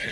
[0.00, 0.06] は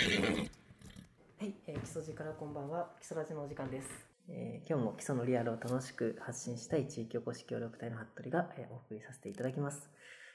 [1.46, 2.90] い、えー、基礎寺からこんばんは。
[3.00, 3.88] 基礎ラジのお時間です。
[4.28, 9.88] えー今日も基礎のリアルを楽しく発信したい地域おこし協力隊の服部が、えーお送りさせていただきます。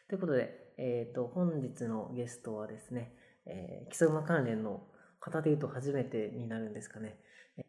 [0.10, 3.14] ということで、えっ、と、本日のゲストはですね、
[3.46, 4.82] えー基礎馬関連の
[5.20, 7.20] 方で言うと初めてになるんですかね。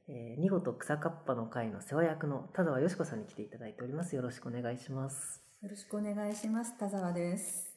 [0.08, 4.16] えー、見事草かっぱの会の世話役の田沢よしこさんに来ていただいております。
[4.16, 5.42] よろしくお願いします。
[5.60, 6.78] よろしくお願いします。
[6.78, 7.73] 田沢です。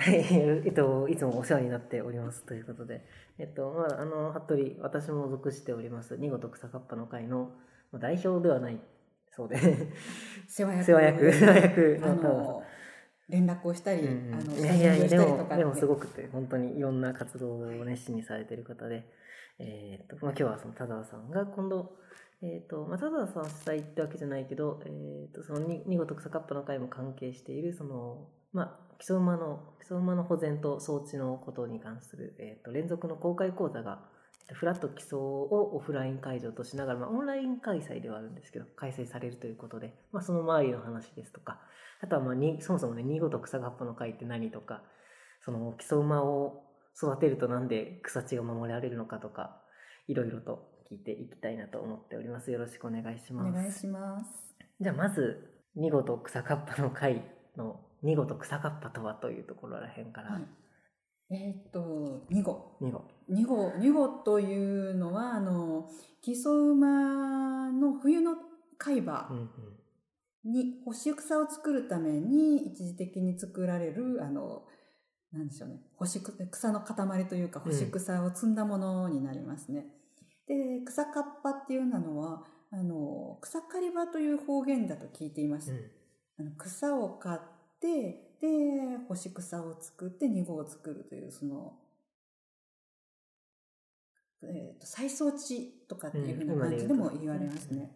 [0.00, 0.14] はい、
[0.64, 2.44] えっと、いつもお世話になっております。
[2.44, 3.04] ということで、
[3.36, 7.50] えっと、まあ、あの、服部、私も属しております、見事草かっぱの会の
[7.90, 8.80] まあ代表ではない。
[9.32, 9.56] そうで、
[10.46, 10.84] 世話役。
[10.84, 12.62] 世話役、世話役あの田の、
[13.28, 14.34] 連絡をしたり、うん。
[14.34, 19.04] あの、いやいやいや、でも、かでもすごくて、本当にいろんな活動を熱心にされている方で、
[19.58, 21.96] えっと、まあ、今日はその田沢さんが今度、
[22.40, 34.00] えっと、まあ、田沢さん主催ってわけじゃないけど、えっと、そのに見事草かっぱの会も関係している、その、まあ、基礎馬の、基礎馬の保全と装置のことに関する、えっと、連続の公開講座が、
[34.52, 41.60] フラット基礎をオフライン会場としながら、まあ、オンライン開催ではあるんですけど、開催されるということで、まあ、その周りの話ですとか、
[42.00, 44.82] あとは、まあ、に、そもそもね、見事草かっぱの会って何とか、
[45.40, 46.64] その基礎馬を
[46.96, 49.62] 育てるとなんで草地が守られるのかとか、
[50.08, 52.50] いろいろと聞いていきたいなと思っております。
[52.50, 53.52] よろしくお願いしおます。
[53.52, 54.54] 願いします。
[54.80, 57.22] じゃあまず、見事草かっぱの会
[57.56, 60.42] の見事草かっぱとはというところらへんから、はい。
[61.30, 62.76] えーっと、2号。
[62.80, 63.10] 見事。
[63.30, 65.88] 2号、2号というのは、あの、
[66.22, 68.36] 基礎馬の冬の
[68.78, 69.50] 海馬うんうん。
[70.44, 74.64] に干し草を作るために一時的に作られる、あの、
[75.32, 79.86] なんでしょうね、干し草草の塊というか干し草を積んだものになりますね。
[80.46, 85.72] で、草かっぱっていうのは、あの、草刈り場という方言だと聞いています。
[86.38, 87.40] あの草を刈っ
[87.80, 91.78] て、で、干し草を作って二号を作るという、その、
[94.42, 97.90] えっ、と、再装置とかっていうふうな感じでも言われますね。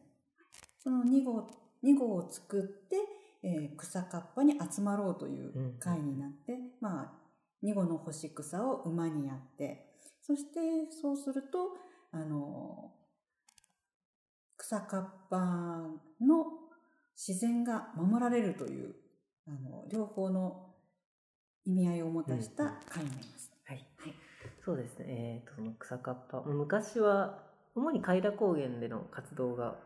[0.79, 1.49] その2号、
[1.85, 2.97] 2号を作って、
[3.45, 7.23] えー草かっぱに集まろうという会になって、まあ、
[7.65, 11.77] 2号の干し草を馬にやって、そしてそうすると、
[12.13, 12.93] あの、
[14.57, 15.39] 草かっぱ
[16.21, 16.47] の
[17.17, 18.95] 自然が守られるという、
[19.47, 20.75] あの、両方の
[21.65, 23.51] 意味合いを持たした会になります。
[23.65, 23.77] はい。
[23.99, 24.15] はい。
[24.65, 25.07] そうですね。
[25.09, 26.43] えっ、と、その草かっぱ。
[26.43, 27.39] 昔は、
[27.75, 29.77] 主に海田高原での活動が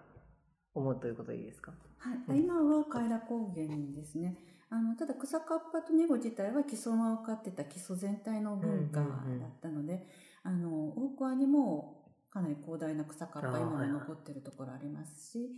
[0.75, 1.73] 主ということでいいですか？
[1.99, 4.37] はい、今は海田高原ですね。
[4.69, 10.07] あの、ただ草かっぱとニゴ自体は基礎馬を飼ってた基礎全体の文化だったので、
[10.43, 15.51] あの、大桑にもかなり広大な草かっぱあー今も残ってるところありますし、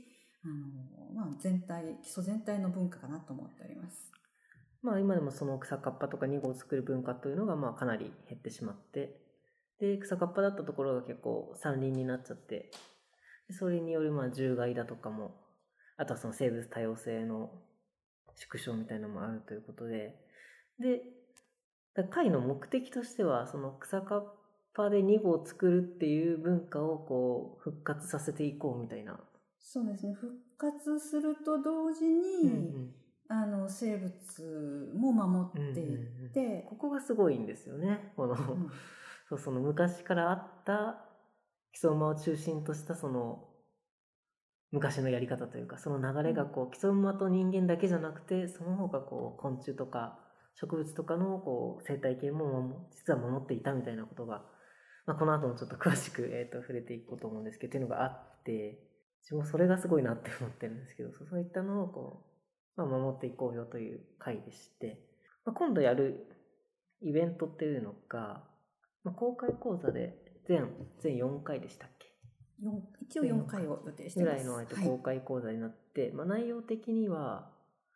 [0.44, 4.12] あの、まあ全体、基礎全体の文化かなと思っております。
[4.82, 9.20] まあ今でもその草かっぱとか2号を作る文化というのがまあかなり減ってしまって、
[9.80, 12.70] で、草かっぱだったところが結構山林になっちゃって、
[13.48, 15.34] でそれによるまあ獣害だとかも、
[15.96, 17.50] あとはその生物多様性の
[18.34, 20.14] 縮小みたいなのもあるということで、
[20.78, 21.02] で、
[22.04, 24.34] 会の目的としては、その草かっ
[24.74, 29.18] ぱで2号を作るっていう文化をこう復活させていこうみたいな。
[29.60, 30.14] そうですね。
[30.14, 32.92] 復活すると同時に、
[33.28, 38.12] あの、生物も守っていって、ここがすごいんですよね。
[38.16, 38.70] この、うん
[39.28, 41.04] そうその昔からあった
[41.72, 43.44] 基礎馬を中心としたその
[44.72, 50.18] 昔のやり方というかその流れがこう基礎馬と人間だけじゃなくてその他こう昆虫とか
[50.54, 54.42] 植物とかのこう生態系も守実は守っていたみたいなことが、
[55.06, 58.78] まあ、この後もちょっと詳しく、えー、と触れていこうと思うんですけどっていうのがあって
[59.28, 62.24] 自分もそれがすごいなって思ってるんですけどそういったのをこ
[62.78, 64.98] う、まあ、守っていこうよという回でして、
[65.44, 66.26] まあ、今度やる
[67.02, 68.42] イベントっていうのが、
[69.04, 70.16] まあ、公開講座で
[70.46, 70.66] 全
[71.00, 72.06] 全4回でしたっけ？
[72.62, 74.46] 四一応4回を予定してぐます。
[74.46, 77.50] らいの公開講座になって、まあ、内容的には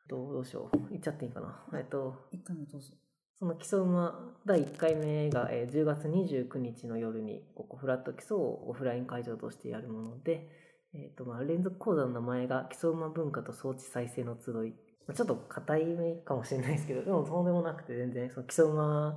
[0.08, 2.92] どうどうしよう言っちゃっていいかな、えっと一回もどうぞ。
[3.38, 10.48] その基礎馬第1回目が、えー10月29日の夜にここフラット基礎をオフライン会場としてやるもので、
[10.94, 14.74] えっとまあ、連続講座の名前が基礎馬文化と装置再生の集い。
[15.14, 19.16] ちょっと硬い目かもしれないですけどでもそうでもなくて全然その基礎馬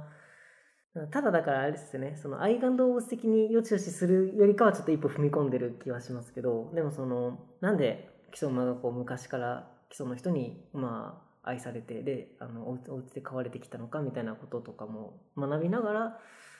[1.11, 2.17] ただだからあれですね。
[2.21, 16.19] その愛玩動物的によちよちするよりかはちょっと一歩踏み込んでる気はしますけどでもそのなんで基礎馬がこう昔から基礎の人にまあ愛されてであのおうお家で飼われてきたのかみたいなこととかも学びながら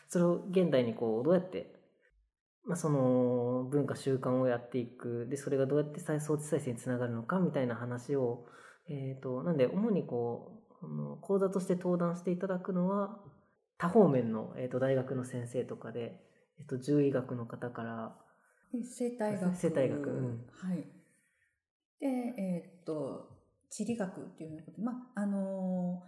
[0.10, 1.75] それを現代にこうどうやって、
[2.66, 5.28] まあ、その文化習慣をやっていく。
[5.30, 8.46] でそれがどうやって再装置再生につながるのかみたいな話を、
[8.90, 13.20] えー、となんで主にこうあの講座として登壇していただくのは
[13.78, 16.20] 多方面の、えー、と大学の先生とかで、
[16.60, 18.16] えー、と獣医学の方から。
[18.84, 19.56] 生態学。
[19.56, 20.84] 生態学、うん、はい。
[22.00, 23.30] でえっ、と
[23.70, 26.04] 地理学っていうことまああの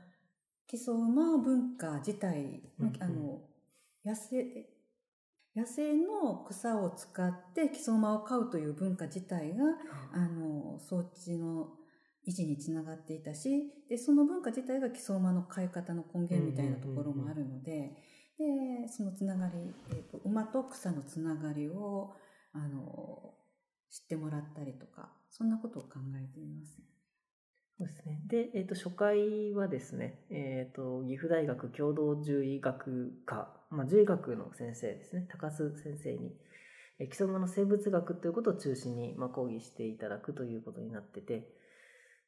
[0.68, 3.42] 木曽馬文化自体、うんうん、あの
[4.06, 4.44] 野生
[5.58, 9.64] 野生の草を使って木曽馬を飼うという文化自体が、
[10.14, 11.70] あの装置の
[12.28, 17.96] 維持につながっていたしでその文化自体が木曽馬の飼い方の根源みたいなところもあるので,、
[18.38, 19.54] でそのつながり、
[19.92, 22.14] えーと、馬と草のつながりを
[22.54, 23.34] あの
[23.90, 25.90] 知ってもらったりとかそんなことを考
[26.22, 26.97] えています。
[27.78, 28.22] そうですね。
[28.28, 36.34] で、えっ、ー、と、初回はですね、えっ、ー、と、岐阜大学共同獣医学科、まあ、獣医学の先生ですね、高須先生に、
[37.00, 41.48] えー、基礎馬の生物学ということを中心に、まあ、講義していただくということになってて、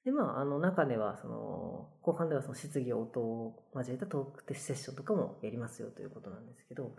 [0.05, 6.95] で、まあ、あの中では、その、後半ではその質疑応答を交えたトークテセッションとかもやりますよということなんですけど、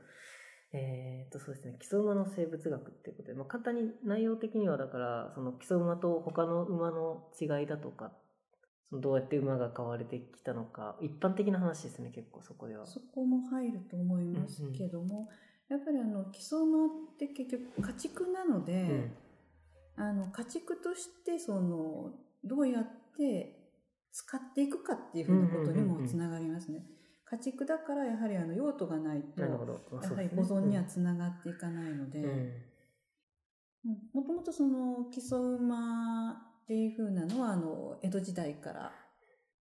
[0.72, 8.12] えっ、ー、と、そうですね、基礎馬の生物学っていうことで、まあ、簡単に内容的には、だから、その基礎馬と他の馬の違いだとか、
[8.90, 12.86] そのどうやって馬が飼われてきたのか、一般的な話ですね、結構そこでは。
[12.86, 15.28] そこも入ると思いますけども、
[15.70, 18.82] うんうん、やっぱりあの、基礎馬って結局家畜なので、
[19.96, 23.70] うん、あの、家畜としてその、どうやって
[24.10, 26.84] 使っていくかっていうふうなことにもつながりますね。
[27.24, 32.26] 家畜だからやはりあの用途がないと、やはり保存にはつながっていかないので、
[34.12, 38.92] もともとその基礎馬っていうふうなのはあの江戸時代から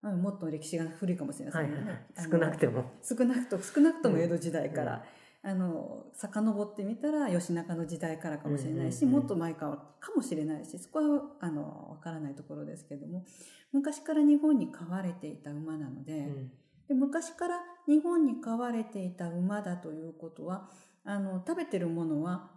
[0.02, 2.86] もっと歴史が古いかもしれませんね、はいはい、少なくても。
[3.04, 5.04] 少なくと少なくとも江戸時代から、
[5.42, 13.26] あの、遡ってみたら吉中の時代からかもしれないし、もっと前かかもしれないし、そこは、あの、わからないところですけども、
[13.74, 16.52] 昔から日本に飼われていた馬なので、うん、
[16.88, 20.70] で昔から日本に飼われていた馬だということは、
[21.04, 22.52] あの、食べてるものは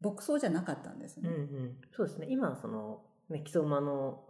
[0.00, 1.28] 牧草じゃなかったんですね。
[1.28, 2.26] うんうん、そうですね。
[2.28, 4.24] 今、その、ね、木曽馬の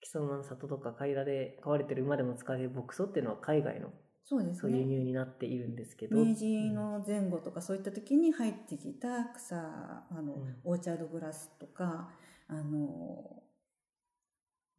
[0.00, 3.90] 木曽馬の里とか海田で飼われてる馬でも使われる牧草っていうのは海外の
[4.28, 4.78] そうですね。
[4.78, 6.16] 輸入になっているんですけど。
[6.16, 12.10] 明治の前後とかそういった時に入ってきた草、あの、うん、オーチャードグラスとか、
[12.48, 13.42] あの、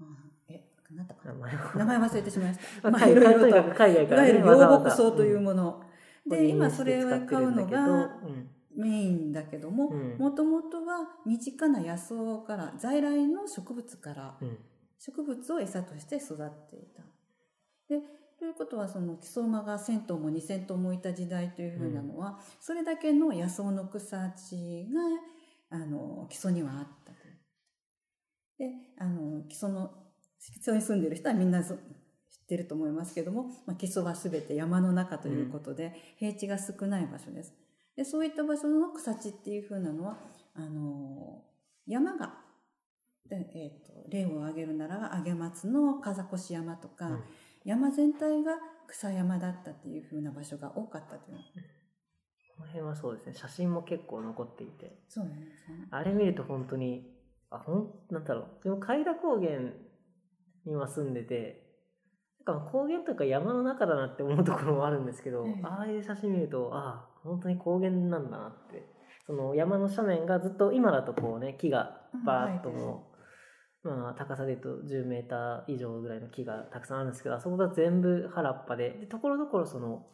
[0.01, 0.03] あ
[0.49, 0.65] え、
[1.75, 2.91] 名前忘れてしまいました。
[2.91, 5.81] まあ、いろいろと、海外から、ね、いわゆる両木草というもの。
[6.25, 8.19] うん、で、今それを買うのが、
[8.77, 14.37] メインだけども、もともとは身近な野草から、在来の植物から、
[14.99, 17.03] 植物を餌として育っていた。
[17.89, 18.01] で、
[18.39, 24.87] ということはその木曽馬が1,000頭も2,000頭もいた時代というふうなのは、うん、それだけの野草の草地
[25.71, 27.17] があの木曽にはあったと。
[28.57, 29.91] であの木曽の
[30.39, 31.75] 木曽に住んでいる人はみんな知っ
[32.47, 37.53] てると思いますけども、まあ、木曽は全て山の中ということで、平地が少ない場所です。
[37.97, 40.17] でそういった場所の草地っていうふうなのは
[40.55, 41.43] あの
[41.85, 42.35] 山が
[43.29, 47.23] で、えーと、例を挙げるなら上松の風越山とか、うん
[47.67, 48.53] 山全体が
[48.87, 51.37] 草山だったっていう風な場所が多かったという。
[52.55, 53.33] この辺はそうですね。
[53.33, 55.03] 写真も結構残っていて。
[55.09, 55.31] そうね。
[55.91, 57.03] あれ見ると本当に、
[57.49, 58.63] あ、ほん、なんだろう。
[58.63, 59.59] でも海田高原
[60.65, 61.67] には住んでて、
[62.45, 68.83] なんか高原というか山の中だなって思うところもあるんですけど、ええ、ああいう写真見ると、ああ、本当に高原なんだなって。
[69.25, 73.07] その山の斜面がずっと今だとこうね、木がバーッとも
[73.95, 80.05] まあ、高さで言うと10メーター以上ぐらいの木がたくさんあるんですけど、あそこが全部原っぱで、で、ところどころその、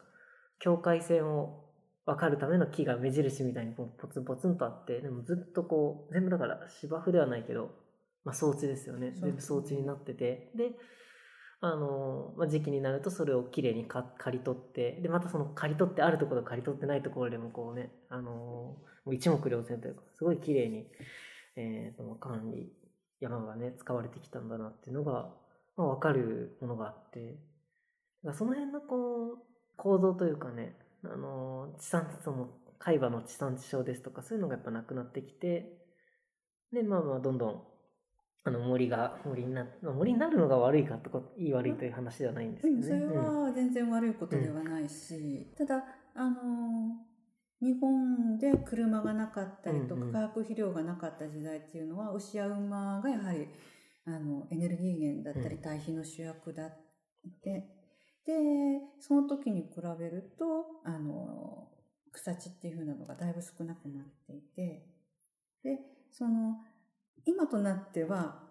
[0.59, 1.65] 境界線を
[2.05, 7.71] 分かるための木が目印みたいにポツンポツンとあって、でもずっとこう、全部だから芝生ではないけど、
[8.23, 9.11] まあ装置ですよね。
[9.19, 10.71] 全部装置になってて、で、
[11.65, 20.85] あの、まあ、時期になるとそれをきれいに刈り取って、で、またその刈り取ってあるところと刈り取ってないところでもこうね、あの、もう一目瞭然というか、すごいきれいに、
[21.55, 22.69] えっ、ー、と、管理
[23.21, 25.33] 山がね、使われてきたんだなっていうのが、
[25.77, 27.39] まあ、わかるものがあって、
[28.33, 29.37] その辺のこう、
[29.77, 35.77] 構造というかね、あの、地産地消の、海馬の地産地消ですとか、そういうのがやっぱなくなってきて、
[36.73, 37.63] で、まあまあ、どんどん、
[38.45, 42.83] あの森が、森にな、森になるのが悪いかとか、いい悪いという話ではないんですけどね。
[42.83, 45.85] それは全然悪いことではないし、うん、ただ、
[46.15, 46.35] あの
[47.61, 53.47] 日本で車がなかったりとか、化学肥料がなかった時代っていうのは、牛や馬がやはり、
[54.05, 56.71] あの、エネルギー源だったり、堆肥の主役だっ
[57.41, 57.69] て、
[58.25, 58.33] で、
[58.99, 60.45] その時に比べると、
[60.83, 61.69] あの、
[62.11, 64.85] 草地っていう風なのがだいぶ少なくなっていて、
[65.63, 65.79] で、
[66.11, 66.57] その、
[67.25, 68.43] 今となっては、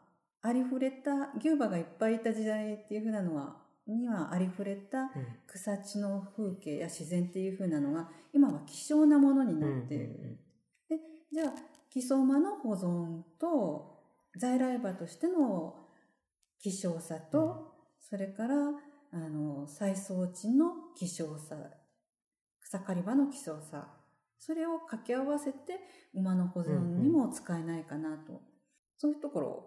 [0.42, 5.10] ありふれた牛馬がいっぱいいた時代っていう風なのはにはありふれた
[5.46, 10.38] 草地の風景や自然っていう風なのが今は希少なものになっている。
[10.88, 10.98] で
[11.32, 11.52] じゃあ
[11.90, 13.98] 木曽馬の保存と
[14.36, 15.74] 在来馬としての
[16.60, 18.54] 希少さと、それから
[19.12, 21.56] あの再装地の希少さ
[22.60, 23.88] 草刈り場の希少さ
[24.38, 25.80] それを掛け合わせて
[26.14, 28.40] 馬の保存にも使えないかなと、
[29.02, 29.66] そういうところ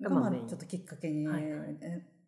[0.00, 1.26] がまあちょっときっかけに、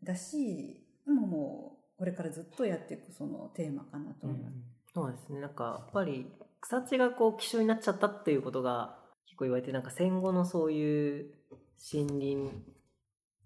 [0.02, 4.54] だし今もうこれからずっとやっていくそのテーマかなと思います。
[4.54, 5.40] うん、そうですね。
[5.40, 6.26] なんかやっぱり
[6.61, 11.35] 草地がこう希少になっちゃったっていうことが結構言われてなんか戦後のそういう
[11.92, 12.37] 森林、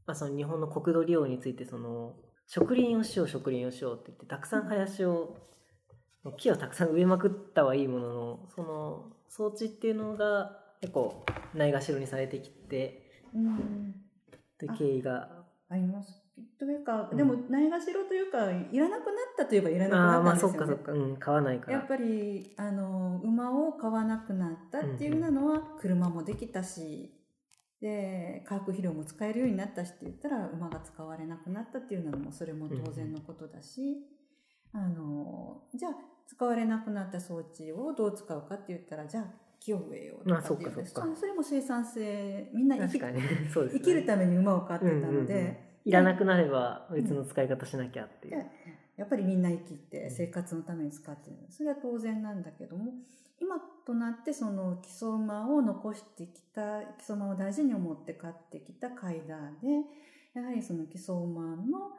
[0.07, 2.15] まあ、その日本の国土利用についてその
[2.47, 5.37] 植林をしよう植林をしようって言ってたくさん林を
[6.39, 11.25] 木をたくさん植えまくったはいいもののその装置っていうのが結構
[11.55, 13.95] ないがしろにされてきて、うん、
[14.59, 15.31] という経緯が
[15.71, 16.21] あります。
[16.59, 20.57] というか、でもないがしろというかいらなくなったといえばいらなくなったんですよね。
[20.57, 21.79] あまあそっかそっか、うん、買わないから。
[21.79, 27.15] やっぱりあの馬を買わなくなったっていうのは、車もできたし、
[27.81, 34.03] で化学肥料も使えるようになったしって言ったら馬が使われなくなったっていうのもそれも当然のことだし、
[34.75, 35.93] あのじゃあ
[36.27, 45.75] 使われなくなった装置をどう使うかって言ったらじゃあ木を植えようとかっていう、そそれも生産性みんな生き,、 ね、生きるために馬を飼ってたので。
[45.85, 48.39] いらなくなれば別の使い方しなきゃっていう。
[48.39, 48.45] うん、
[48.97, 51.37] やっぱりみんな生きて生活のために使ってる。
[51.51, 52.95] それは当然なんだけども、
[53.39, 59.87] 今となってその基礎馬を残してきた、基礎馬を大事に思って飼ってきたカイダーで、
[60.35, 61.93] やはりその基礎馬の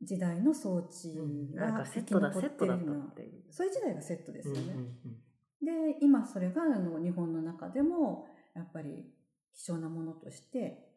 [0.00, 1.16] 時代の装置
[1.56, 3.42] がセットだ、セットだったっていう。
[3.50, 4.60] そういう時代がセットですよね。
[4.60, 5.16] うんうんうん、
[5.62, 9.04] で、今それがあの日本の中でもやっぱり
[9.54, 10.88] 希少なものとして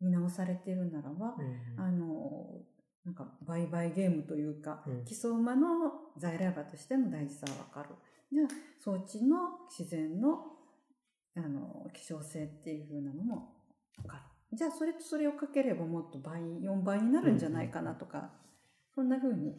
[0.00, 2.60] 見直されてるならば、うん、あの、
[3.04, 7.94] なんか売買ゲームというか、うん、基礎馬の在来馬としての大事さはわかる。
[8.30, 8.48] じゃあ、
[8.82, 9.36] 装置の
[9.70, 10.38] 自然の、
[11.36, 13.54] あの、希少性っていう風なのも
[13.98, 14.16] わか
[14.50, 14.56] る。
[14.56, 18.28] じゃあ、それとそれをかければもっと倍、4倍になるんじゃないかなとか、うん、
[18.94, 19.58] そんな風に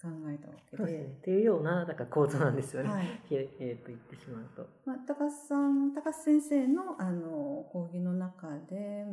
[0.00, 0.98] 考えたわけで。
[0.98, 2.88] ね、っていうような、なんか構造なんですよね。
[2.88, 4.66] はい、えー、と言ってしまうと。
[4.86, 9.04] まあ、高須さん、高須先生の、あの、講義の中で、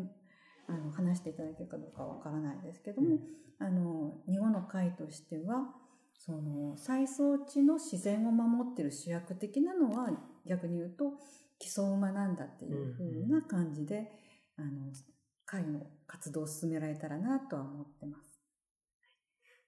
[0.68, 3.20] あの話していただけるかどうかわからないですけども、うん、
[3.66, 5.74] あの日本の会としては
[6.20, 10.10] その再装置の自然を守ってる主役的なのは
[10.46, 11.14] 逆に言うと
[11.60, 14.12] 基礎馬なんだっていうふうな感じで、
[14.58, 14.92] うん、あの
[15.46, 18.27] 会の活動を進められたらなとは思ってます。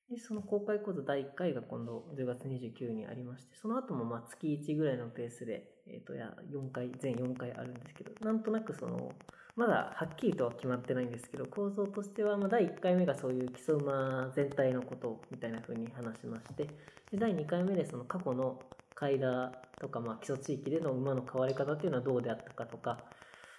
[0.10, 9.12] でその公開講座第1回が今度10月29日にありましてその後もま月1ぐらいのペースで、えー、とや4回全4回あるんですけどなんとなくその
[9.56, 16.64] まだはっきりとは決まってないんですけど構造としては、ま、第1回目がそういう基礎馬全体のことみたいな風に話しまして
[17.12, 18.60] で第2回目でその過去の
[18.96, 22.98] 階段とか、まあ、基礎地域での馬の変わり方っていうのはどうであったかとか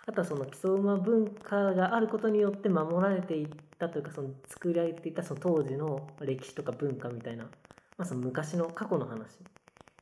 [0.07, 3.49] あとはその基礎馬文化があることによって守られていっ
[3.81, 7.51] たというかその作られていたその当時の歴史とか文化みたいな、ま
[8.01, 9.39] あ、その昔の過去の話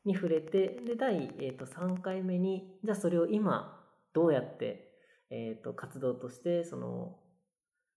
[0.05, 3.81] に触れてで第、えー、と3回目にじゃあそれを今
[4.13, 4.89] どうやって
[5.31, 7.15] えーと、活動としてその、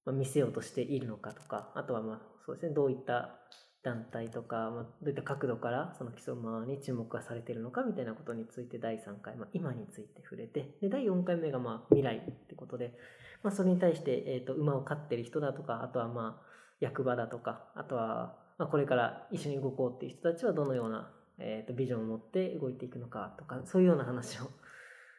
[0.04, 3.38] まあ、見せようとしているのかとかあとはまあそうですねどういった
[3.82, 12.94] 団体とか、まあ、どういった角度からその基礎馬に注目がされているのかみたいなことについて第3回、まあ、今について触れてで第4回目がまあ未来ってことで、
[13.42, 16.46] まあ、それに対して、えーと、馬を飼ってる人だとかあとはまあ
[16.80, 24.50] 役場だとかあとは、まあ、これから一緒に動こうっていう人たちはどのような、えーとビジョンを持って動いていくのかとかそういうような話を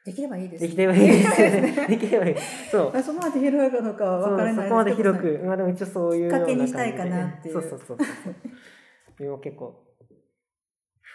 [0.05, 0.67] できればいいです、ね。
[0.67, 1.87] できればいいですね。
[1.87, 2.35] できればいい。
[2.69, 3.01] そう。
[3.01, 4.63] そこまで広いかどうかは分からないですけど。
[4.63, 5.41] そこまで広く。
[5.45, 7.53] まあでも一応そういうきっかけにしたいかなっていう。
[7.53, 8.35] そうそうそうそう。
[9.17, 9.81] でも結構、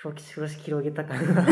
[0.02, 1.46] 風呂敷広げたかな。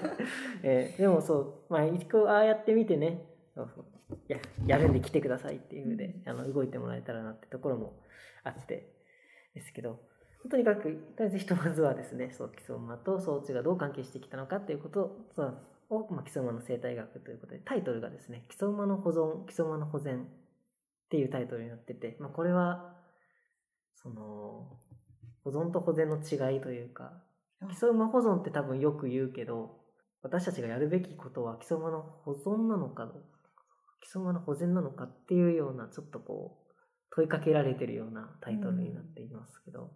[0.62, 3.22] えー、でもそう、まあ一応ああやってみてね、
[3.54, 3.84] そうそう
[4.28, 8.00] いや、やるんで来てくださいっていうふうで、あの動いてもらえたらなってところも
[8.44, 8.94] あって
[9.54, 10.00] ですけど、
[10.48, 15.58] とにかく、とりあえずひとまずはですね、そう、基礎馬と装置がどう関係してきたのかっていうことを、そう
[15.90, 20.26] を、まあ、基礎馬の生態学ということで、タイトルがですね、基礎馬の保存、基礎馬の保全っ
[21.10, 22.94] ていうタイトルになってて、まあ、これは、
[23.94, 24.78] その、
[25.44, 27.22] 保存と保全の違いというか、
[27.68, 29.80] 基礎馬保存って多分よく言うけど、
[30.22, 33.10] 私たちがやるべきことは基礎馬の保存なのか、
[34.00, 36.72] 基礎馬の保全なのかっていうような、ちょっとこう、
[37.10, 39.90] 問いかけられてるようなタイトルになっていますけど。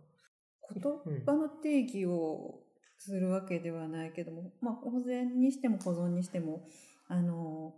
[0.75, 0.83] 言
[1.27, 2.63] 葉の定義を
[3.05, 6.67] するわけではないけども、まあ、保全にしても保存にしても、
[7.09, 7.75] あの、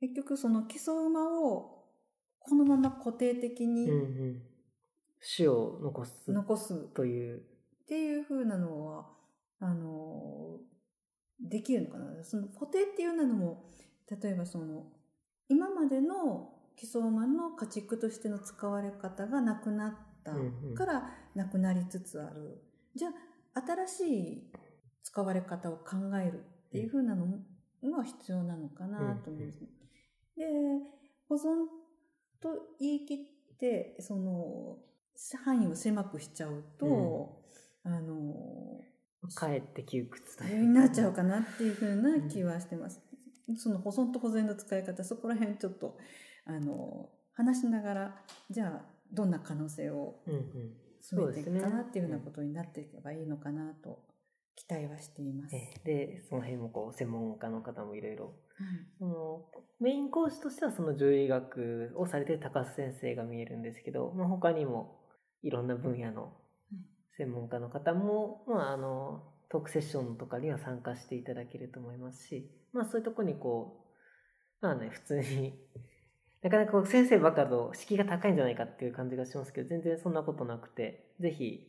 [0.00, 1.82] 結局その基礎馬を
[2.38, 3.88] このまま固定的に
[5.36, 6.32] 種を残す。
[6.32, 6.88] 残す。
[6.94, 7.38] という。
[7.38, 7.40] っ
[7.86, 9.06] ていう風なのは
[9.60, 10.58] あの
[11.40, 12.24] できるのかな。
[12.24, 13.70] その固定っていうのも
[14.22, 14.86] 例えばその
[15.48, 19.92] 今までの基礎馬の家畜としての使われ方がなくなっ
[20.24, 20.32] た
[20.74, 22.62] からなくなりつつある、
[22.94, 23.12] じゃあ
[23.54, 24.52] 新しい
[25.02, 29.68] 使われ方を考えるっていう風なのが必要なのかなと思うんですね。
[30.36, 30.44] で
[31.28, 31.66] 保存
[32.40, 32.48] と
[32.80, 34.78] 言い切ってその
[35.44, 37.42] 範囲を狭くしちゃうと、
[37.84, 38.80] あの
[39.34, 43.00] かえって窮屈だになっちゃうかなっていうふうな気はしてます。
[43.48, 45.96] うん、その保存と保全の使い方そこら辺ちょっと
[46.46, 48.82] あの話しながらじゃあ
[49.12, 50.16] どんな可能性を
[51.02, 54.00] 進めていくかなっていうようなことになっていけばいいのかなと
[54.54, 55.54] 期待はしています。
[55.84, 58.34] でその辺もこう専門家の方もいろいろ。
[59.80, 65.00] メイン講師としてはその獣医学をされている高須先生が見えるんですけど、まあ、他にも
[65.42, 66.36] いろんな分野の
[67.16, 73.84] 専門家の方も、まあ、あのトークセッションとかには参加していただけると思いますし、まあ、そういうとこにこ
[74.62, 75.54] うまあね普通に
[76.42, 81.68] なかなか先生ばかと敷居が高いんじゃないかっていう感じがしますけど全然そんなことなくてぜひ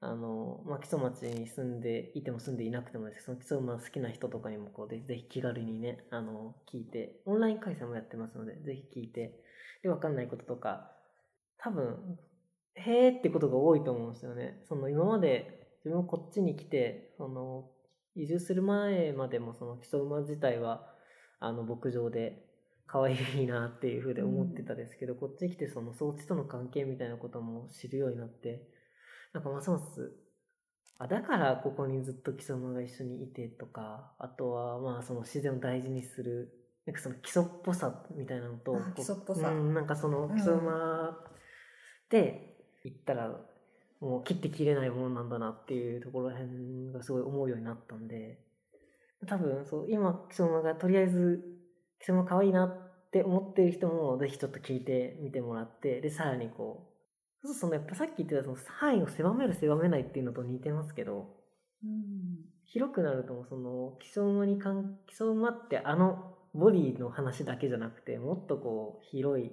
[0.00, 9.34] あの、まあ、木曽町に住んでいても住んでいなくてもですその木曽馬好きな人とかにもこうぜひ気軽にねあの聞いてオンライン開催もやってますのでぜひ聞いて
[9.82, 10.90] で分かんないこととか
[11.58, 12.18] 多分
[12.74, 14.62] へーってことが多いと思うんですよね。
[14.68, 17.70] その今まで自分もこっちに来て、その
[18.14, 20.86] 移住する前までもその基礎馬自体は
[21.38, 22.44] あの牧場で
[22.90, 28.66] 可愛いなっていうふうで思ってたですけど、うん、こっちに来てその装置との関係みたいなことも知るようになって、
[29.32, 30.12] なんかますます
[30.98, 36.52] あ、だからここにずっと基礎馬が一緒にいてとか、あとはまあその自然を大事にする、
[36.84, 39.50] なんかその基礎っぽさみたいなのと、基礎っぽさ。
[39.50, 41.16] うん、なんかその基礎馬
[42.10, 43.30] で、行ったら
[44.00, 48.38] もう切って切れないものなんだなっていうところら辺がすごい思うようになったんで
[49.26, 51.59] 多分そう今木曽馬がとりあえず
[52.00, 56.88] 木曽馬可愛いなって思ってる人もぜひちょっと聞いてみてもらってでさらにこ
[57.42, 61.28] うそうそのやっぱさっき言ってたその範囲を狭める狭めないっていうのと似てますけど、
[61.82, 69.50] うん、広くなるとその木曽馬に木曽馬ってあのボディの話だけじゃなくてもっとこう広い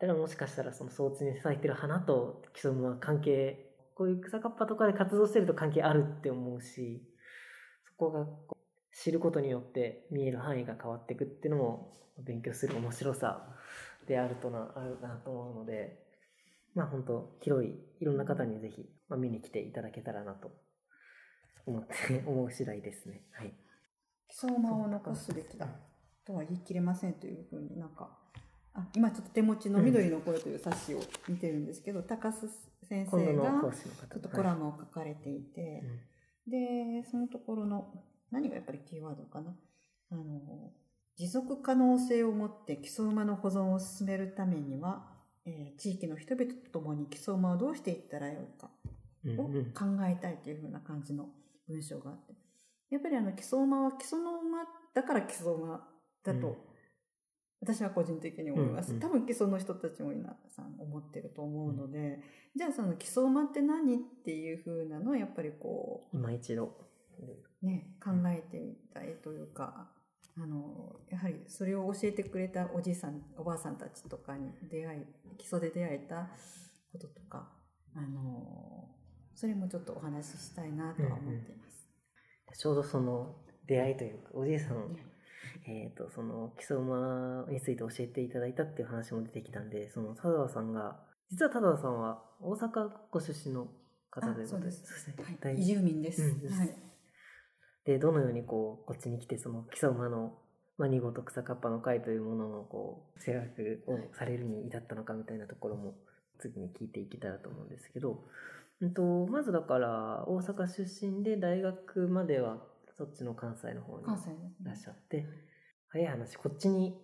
[0.00, 7.02] だからもしかしたらその装置に咲いてる花と基礎は関係、こういう草かっぱとかで活動してると関係あるって思うし、
[7.88, 8.26] そこが
[9.04, 11.92] 知ることによって見える範囲が変わっていくっていうのも
[12.24, 13.46] 勉強する面白さ
[14.08, 15.98] であるとな、あるなと思うので、
[16.74, 20.52] まあ本当広い、いろんな方にぜひ、まあ、見に来ていただけたらなと
[21.66, 21.92] 思って、
[22.24, 23.26] 思う次第ですね。
[23.32, 23.52] はい。
[24.26, 25.68] 基礎馬を残すべきだ
[26.24, 28.08] とは言い切れませんというふうになんか
[28.72, 32.48] あ今ちょっと手持ちの「緑の声」という冊子を見てるんですけど、うん、高須
[32.88, 35.78] 先生がちょっとコラムを書かれていて、は
[36.48, 38.02] い、でそのところの
[38.34, 39.56] 何がやっぱりキーワードかな？
[40.10, 40.22] あの
[41.16, 45.06] 持続可能性を持って基礎馬の保存を進めるためには、
[45.46, 48.68] えー、地域の人々と共に基礎馬をどうしていったらよいか
[49.38, 51.28] を考えたいというふうな感じの
[51.68, 52.34] 文章があって。
[52.90, 55.88] やっぱりあの基礎馬は基礎の馬だから基礎馬
[56.24, 56.56] だと
[57.60, 58.98] 私は個人的に思います。
[59.00, 62.20] 多分基礎の人たちも皆さん思ってると思うので、うん、
[62.56, 66.76] じゃあその基礎馬って何っていうふうなのはやっぱりこう、今一度、
[67.64, 69.88] ね、考えてみたいというか、
[70.36, 75.00] あの、やはりそれを教えてくれたおじいさん、おばあさんたちとかに出会い、
[75.38, 76.28] 基礎で出会えた
[76.92, 77.48] こととか、
[77.94, 78.88] あの、
[79.34, 81.88] それもちょっとお話ししたいなとは思っています。
[82.46, 84.96] うんうん、ちょうどその出会いというか、おじいさん、
[85.66, 91.00] えっ、ー、と、その、基礎馬について教えていただいたっていう話も出てきたんで、その、田沢さんが、
[91.30, 93.68] 実は田沢さんは大阪ご出身の
[94.10, 94.82] 方でそうです。
[94.84, 95.38] そうですね。
[95.42, 96.22] はい、移住民です。
[96.22, 96.93] うん、はい。
[97.84, 100.38] で、どのようにこう、こっちに来て、その、基礎馬の、
[100.78, 105.94] まあ、二号と草かっぱの会というものの、こう、制約をされるに至ったのかみたいなところも、
[106.38, 108.24] 次に聞いていけたらと思うんですけど、
[108.80, 112.58] うんと、まずだから、大阪出身で大学までは
[112.96, 114.06] そっちの関西の方にい
[114.64, 115.26] らっしゃって、
[115.88, 116.96] 早い話、こっちに、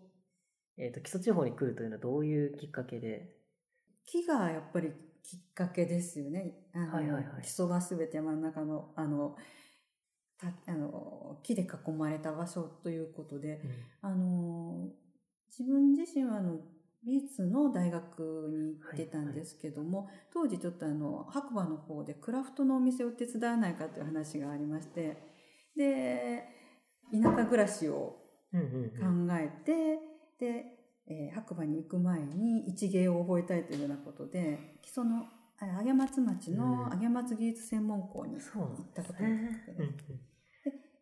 [0.79, 3.37] えっ、ー、と、基礎地方に来るというのはどういうきっかけで？
[4.07, 4.89] 木がやっぱり
[5.23, 6.55] きっかけですよね。
[6.75, 9.37] あの、はいはいはい、基礎がすべて山の中の、あの、
[10.41, 13.61] たあの木で囲まれた場所ということで、
[14.03, 14.89] うん、あの
[15.57, 16.59] 自分自身はあの
[17.05, 18.21] 美術の大学
[18.53, 25.17] に行ってたんですけども、はいはい、当時ちょっとあの白馬の方でクラフトのお店を手伝わないかという話がありまして
[25.77, 26.45] で
[27.13, 28.17] 田舎暮らしを
[28.53, 28.59] 考
[29.33, 29.99] えて、
[30.39, 30.65] で、
[31.09, 35.25] えー白馬に行く前に一芸を覚えたいというようなことで木曽の
[35.61, 37.01] あ上松町のうん。
[37.01, 38.41] 上松技術専門校に行っ
[38.95, 39.51] たことですね。
[39.79, 40.30] がきっかけです。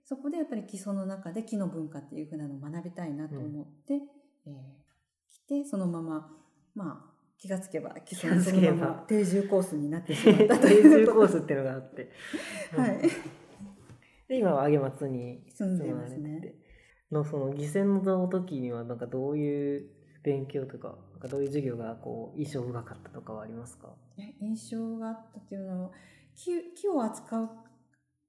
[0.08, 3.94] そこでやっぱり基礎の中で木の文化っていうふうなのを学びたいなと思って、
[4.46, 4.52] えー
[5.30, 6.30] 来てそのまま
[6.74, 12.10] まあ気がつけば基礎にそのまま定住コースになってしまったと定いう 住コースっていうのがあって。
[12.74, 13.02] はい。
[14.28, 16.54] で、今は上松に住んでますね。
[17.10, 19.90] の、その、犠牲の時には、なんかどういう
[20.22, 23.94] 勉強とか、なんかどういう授業が、こう、印象深かったとかはありますか？
[24.18, 25.90] え印象があったっていうのは
[26.34, 27.50] 木木を扱う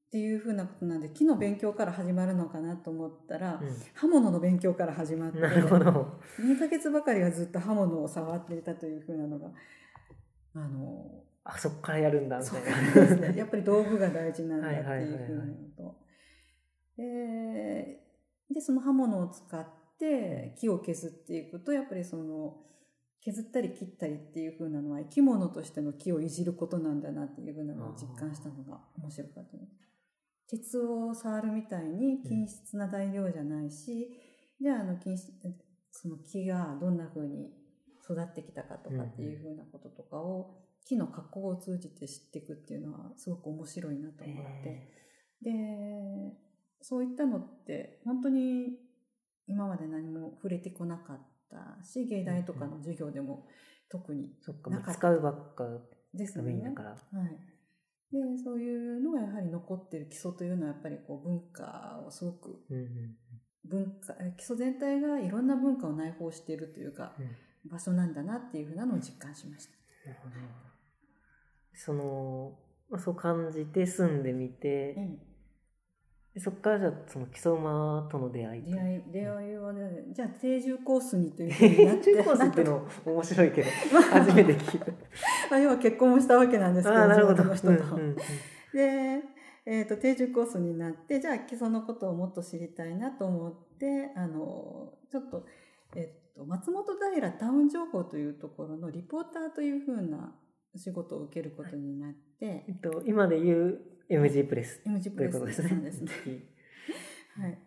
[0.10, 3.62] っていうふうなことなんで木の勉強から始まるのかなと思ったら、
[3.94, 6.20] 刃物の勉強から始まってなるほど。
[6.40, 9.52] 2ヶ月ばかりはずっと刃物を触っていたというふうなのが
[10.56, 12.94] あのあ、そっからやるんだ、みたいな。
[12.94, 13.34] ですね。
[13.38, 15.96] やっぱり道具が大事なんだっていうふうなのと。
[16.98, 18.00] で
[18.52, 19.66] で、その刃物を使っ
[20.00, 22.58] て木を削っていくと、やっぱりその、
[23.22, 29.89] 削ったり切ったりっていうふうなのは生き物としての木をいじることなんだなっていうふうなのを実感したのが面白かったです。
[30.50, 34.10] 鉄を触るみたいに均質な材料じゃないし、
[34.60, 35.32] じゃああの均質、
[35.92, 37.52] その木がどんなふうに
[38.04, 44.88] 育ってきたかとかっていうふうなこととかを木の加工を通じて知っていくっていうのはすごく面白いなと思って。
[45.42, 46.38] で、
[46.82, 48.80] そういったのって本当に
[49.48, 53.46] 今まで何も触れてこなかったし、芸大とかの授業でも
[53.90, 55.66] 特にそっか、なかった使うばっか
[56.14, 56.54] ですよね。
[57.12, 57.38] はい。
[58.12, 62.66] で、そういうのがやはり残ってる基礎というのはやっぱりこう文化をすごく
[63.66, 67.28] 文化、え基礎全体がいろんな文化を内包しているというか、うん
[67.66, 69.72] 場所なんだなっていうふうなのを実感しました。
[70.10, 70.36] なるほど。
[71.74, 72.58] その、
[72.90, 74.96] まあ、そう感じて住んでみて、
[76.38, 82.14] そこからじゃあその基礎馬との出会いえ出会い、出会いはね、じゃあ定住コースにというふうになって。
[82.14, 83.70] 中コースっていうの面白いけど
[84.12, 84.86] 初めて聞いた。
[85.50, 87.44] まあ、要は結婚もしたわけなんですけど、なるほど。
[87.44, 87.96] 地元の人と。
[87.96, 88.16] うんうんうん。
[88.16, 88.24] で、
[89.66, 95.46] えっ、と、定住コースになって、じゃあ基礎のことをもっと知りたいなと思って、あの、ちょっと、
[95.96, 100.36] えっ、と、松本平タウン情報というところのリポーターというふうな
[100.76, 104.82] 仕事を受けることになって、えっと今で言う MG プレス。
[104.86, 105.46] MG プレス。
[105.46, 105.70] ですね。
[105.70, 106.12] さんですね。
[107.38, 107.60] はい。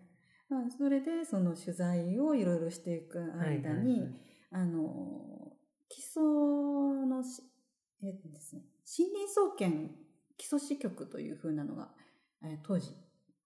[0.49, 4.07] まあ、それで、その取材をいろいろしていく間に、
[4.51, 5.53] あの、
[5.89, 7.43] 基礎のし、
[8.03, 8.63] えっとですね、
[8.99, 9.91] 森林総研
[10.37, 11.89] 基礎支局というふうなのが、
[12.43, 12.89] えー当時、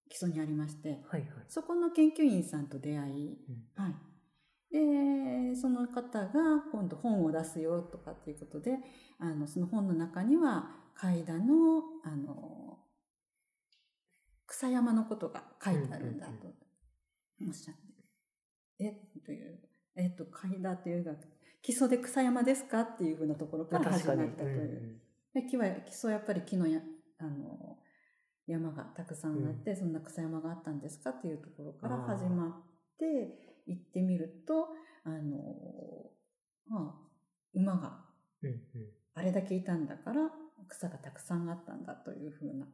[0.09, 1.31] 基礎にありまして、はいはい。
[1.49, 3.39] そこの研究員さんと出会い、
[3.77, 3.85] うん。
[3.85, 3.95] はい。
[4.73, 6.31] で、その方が
[6.73, 8.79] 今度本を出すよとかっていうことで、
[9.19, 12.66] あの、その本の中には、海田の、あの、
[14.47, 16.49] 草山のことが書いてあるんだと
[17.47, 17.87] おっしゃって。
[18.79, 18.93] え
[19.25, 19.59] という、
[19.97, 21.15] えっと、海田というが、
[21.63, 25.01] 基礎で草山ですかっていうふうなところかまあら始まったという。
[25.35, 26.81] で木は基礎やっぱり木のや
[27.19, 27.79] あの
[28.47, 32.53] 山がたくさんあって、そんな草山があったんですかっていうところから始まっ
[32.99, 33.05] て
[33.67, 34.69] 行ってみると
[35.05, 36.11] あの
[36.69, 36.95] まあ
[37.55, 38.05] 馬が
[38.43, 38.59] うんうん
[39.15, 40.31] あれだけいたんだから
[40.69, 42.67] 草がたくさんあったんだというふうな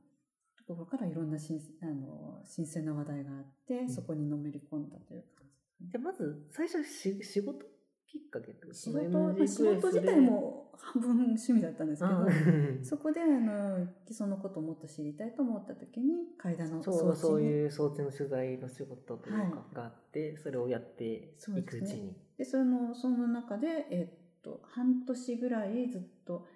[0.66, 3.90] ところからいろんな新あの新鮮な話題があって、ん。
[3.90, 5.46] そこにのめり込んだという感
[5.80, 5.88] じ。
[5.88, 7.66] じゃあまず最初し仕事
[8.06, 8.74] きっかけってこと？
[8.74, 22.16] 仕事仕事自体も半分趣味だったんですけど、そこであの基礎のことをもっと知りたいと思った時に階段のちょうどそうういう装置の取材の仕事というはいかがあって、それをやっていくうちに。
[22.36, 26.46] でそのその中で、えっと半年ぐらいずっと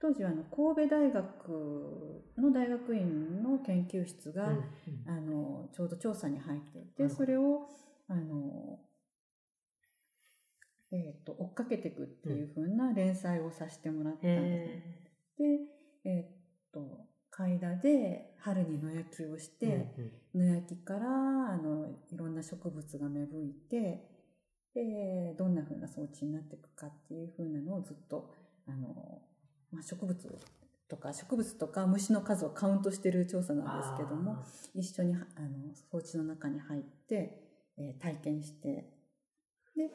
[0.00, 4.64] 当時はあの神戸大学の大学院の研究室が、うんうん。
[5.08, 7.68] あのちょうど調査に入っていてそれを
[8.08, 8.78] あの、
[10.92, 14.48] えっと追っかけていくっていう風な連載をさせてもらったんですね。
[14.48, 15.06] へ
[15.38, 15.44] で、
[16.04, 16.26] えーっ
[16.72, 19.66] と、海田で春に野焼きをしーて、
[20.34, 20.48] うんうん。
[20.48, 24.08] 野焼きから、あの、いろんな植物が芽吹いて、
[24.74, 28.34] で、どんな風な装置になっていくかっていう風なのをずっと、
[28.66, 29.22] あの、
[29.72, 30.16] まあ、植物
[30.88, 37.42] とか、植物とか虫の数をカウントしてる調査なんですけども、一緒に、あの、装置の中に入って、
[37.78, 38.92] えー体験して、
[39.76, 39.90] で、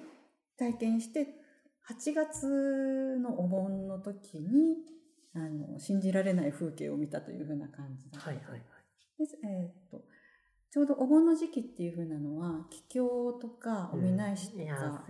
[0.57, 1.27] 体験して、
[1.89, 4.77] 8月のお盆の時に、
[5.33, 8.61] あの、信じられない風景を見たというふうな感じだったはいはいはい。
[9.17, 10.03] でえーっと、
[10.71, 15.03] ちょうどお盆の時期っていうふうなのは、桔梗とかお見ないしとうんいやか、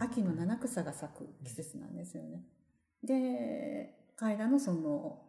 [0.00, 2.42] 秋の七草が咲く季節なんですよね。
[3.02, 5.22] で、海田のその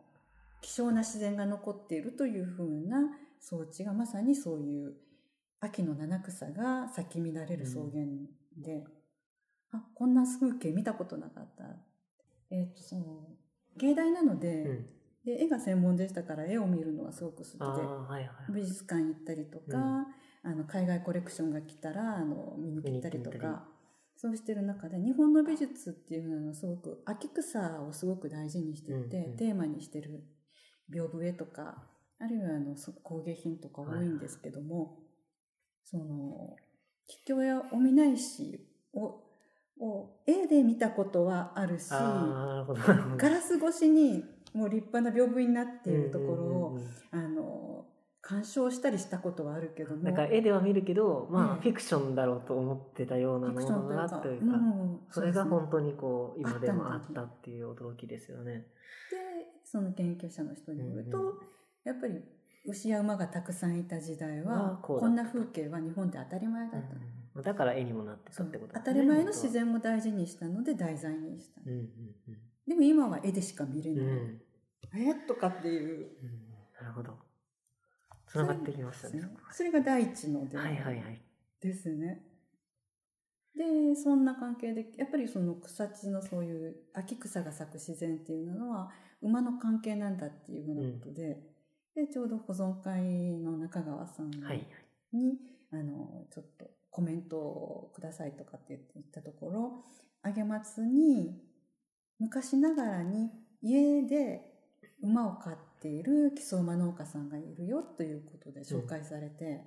[0.62, 2.99] 希少な自然が残っているというふうな
[3.39, 4.93] 装置がまさにそういう
[5.60, 8.05] 秋の七草が咲き乱れる草原
[8.57, 8.84] で、
[9.71, 11.63] あこんな風景見たことなかった
[12.49, 13.27] えっ、とその
[13.77, 14.86] 芸大なので,、うん。
[15.23, 18.53] で絵が専門でしたから絵を見るのがすごく好きではいはい。
[18.53, 20.05] 美術館行ったりとか、うん
[20.43, 23.63] あの海外コレクションが来たらあの見に行ったりとか
[24.21, 29.36] そうしてる中で日本の美術っていうのはすごく秋草をすごく大事にしてて、うんうん。
[29.36, 30.23] テーマにしてる
[30.93, 31.81] 屏風絵とか
[32.19, 34.99] あるいはあのそ工芸品とか多いんですけども、
[35.84, 36.55] その
[37.25, 38.60] 桔梗やオミナイシ
[38.93, 39.23] を
[39.79, 46.91] を絵で見たことはあるしガラス越しにもう立派な屏風になっているところを、うんうんうんうん。
[47.12, 47.86] あの
[48.31, 50.03] 鑑賞したりしたことはあるけども。
[50.03, 53.93] なんか絵では見るけど、まあ、ええフィクションだろうと思ってたようなフィクションと。
[53.93, 58.53] いうのかがというか、うんそれが本当にこう、今でもああったっていう驚きですよね。
[58.53, 58.65] で
[59.65, 61.35] その研究者の人によると、うんうん。
[61.83, 62.21] やっぱり
[62.65, 66.95] 牛や馬がたくさんいた時代あはあこんな風景は日本で当たり前だった、
[67.35, 67.43] うん。
[67.43, 71.87] だから絵にもなってたってこと当たり前の自然も大事にしたので題材にした、うんうん
[72.67, 74.11] でも今は絵でしか見れない、うん。
[74.11, 74.41] うん
[74.93, 76.11] えとかっていう。
[76.21, 76.51] うん。
[76.79, 77.30] なるほど。
[78.31, 79.23] つながってきましたね。
[79.51, 81.21] それが第一ので、はいはいはい。
[81.59, 82.23] ですね。
[83.53, 88.89] で、そんな関係で、やっぱりその草地のそういう秋草が咲く自然っていうのは
[89.21, 91.41] 馬の関係なんだっていうふうなことで、
[91.93, 94.67] で、ちょうど保存会の中川さんに、はいはい。
[95.73, 99.85] あの、ちょっとコメントをくださいとかって言ったところ、
[100.23, 101.43] 揚松に
[102.17, 103.29] 昔ながらに
[103.61, 104.51] 家で
[105.01, 109.61] 馬を飼っている木曽馬農家さんがいるよということで紹介されて、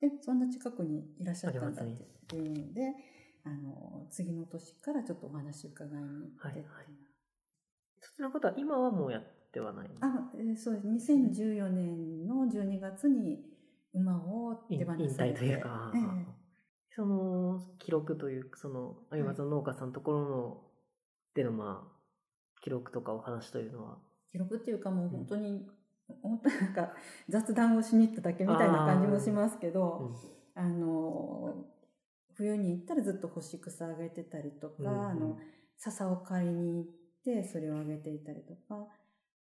[0.00, 1.86] で、そんな近くにいらっしゃったんだっ
[2.26, 2.94] ていうので、
[3.44, 6.64] あの、次の年からちょっとお話伺いに行ってはいはい。
[8.00, 11.12] そちらのことは今はもうやってはないあ、えーそうです。
[11.12, 13.40] 2014年の12月に
[13.92, 15.38] 馬を手放引引されて。
[15.38, 16.38] 退というか、ええ。
[16.90, 20.60] その記録というその有松の農家さんのところの
[21.34, 21.98] でのまあ
[22.60, 23.98] 記録とかお話というのは
[24.38, 25.66] 記録っていうかもう本当に、
[26.22, 26.92] 本当になんか
[27.28, 30.12] 雑談をしに行っただけみたいな感じもしますけど、
[30.54, 31.54] あの、
[32.34, 35.06] 冬に行ったらずっと干し草あげてたりとか、うんうん。
[35.06, 35.38] あの、
[35.76, 36.90] 笹を買いに行っ
[37.24, 38.86] てそれをあげていたりとか、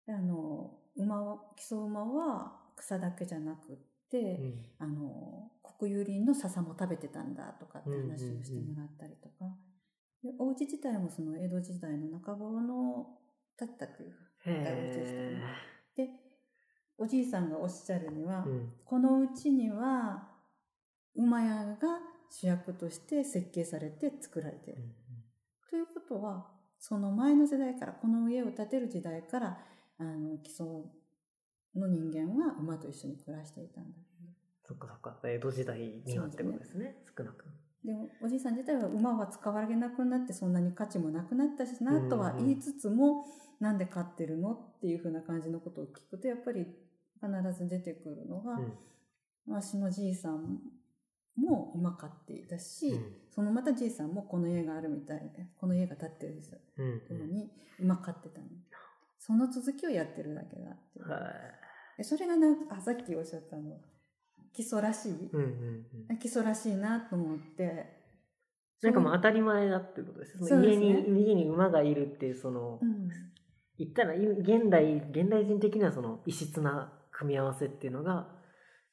[0.05, 3.75] であの、馬は、基礎馬は草だけじゃなくっ
[4.09, 4.65] て、うん。
[4.79, 9.53] あの、国有林の笹も食べてたんだとかって話をしてもらったりとか、
[10.23, 13.07] でお家自体もその江戸時代の中頃の
[13.57, 15.41] 建ったというへ
[15.95, 16.09] で、
[16.97, 18.73] おじいさんがおっしゃるには、え、うん。
[18.85, 20.29] このうちには
[21.15, 24.83] 馬屋が主役として設計されて作られている。
[25.69, 26.47] ということは、
[26.79, 29.57] その前の世代から、この家を建てる時代から、
[29.97, 30.65] あの、基礎
[31.75, 33.97] の人間は馬と一緒に暮らしていたんだ。
[34.63, 35.17] そっかそっか。
[35.23, 36.97] 江戸時代にはってことですね。
[37.17, 37.45] 少なく
[37.83, 43.25] でも、おじいさん自体は馬は使われなくなってそんなに価値もなくなったしなとは言いつつも、
[43.59, 44.53] なんで飼ってるの？
[44.53, 46.65] っていうふうな感じのことを聞くと、やっぱり
[47.19, 48.73] 必ず出てくるのが、うん
[49.47, 50.59] わしのじいさん
[51.37, 56.59] も馬飼っていたし、うんそのまたじいさんもこの家があるみたいで、この家が建ってるんですよ。
[56.77, 58.47] うんように馬飼ってたの。
[59.19, 62.03] その続きをやってるだけだっていう。
[62.03, 63.79] それがなんか、あ、さっきおっしゃったの、
[64.53, 67.97] 基礎らしい、いうんうんうん基礎らしいなと思って。
[68.81, 73.09] なんかもうそ当たり前だってことですその家そうですねに家に馬がいるっていうその、うん。
[73.77, 78.27] 言ったらい現代現代人的にはその異質な組み合わせっていうのが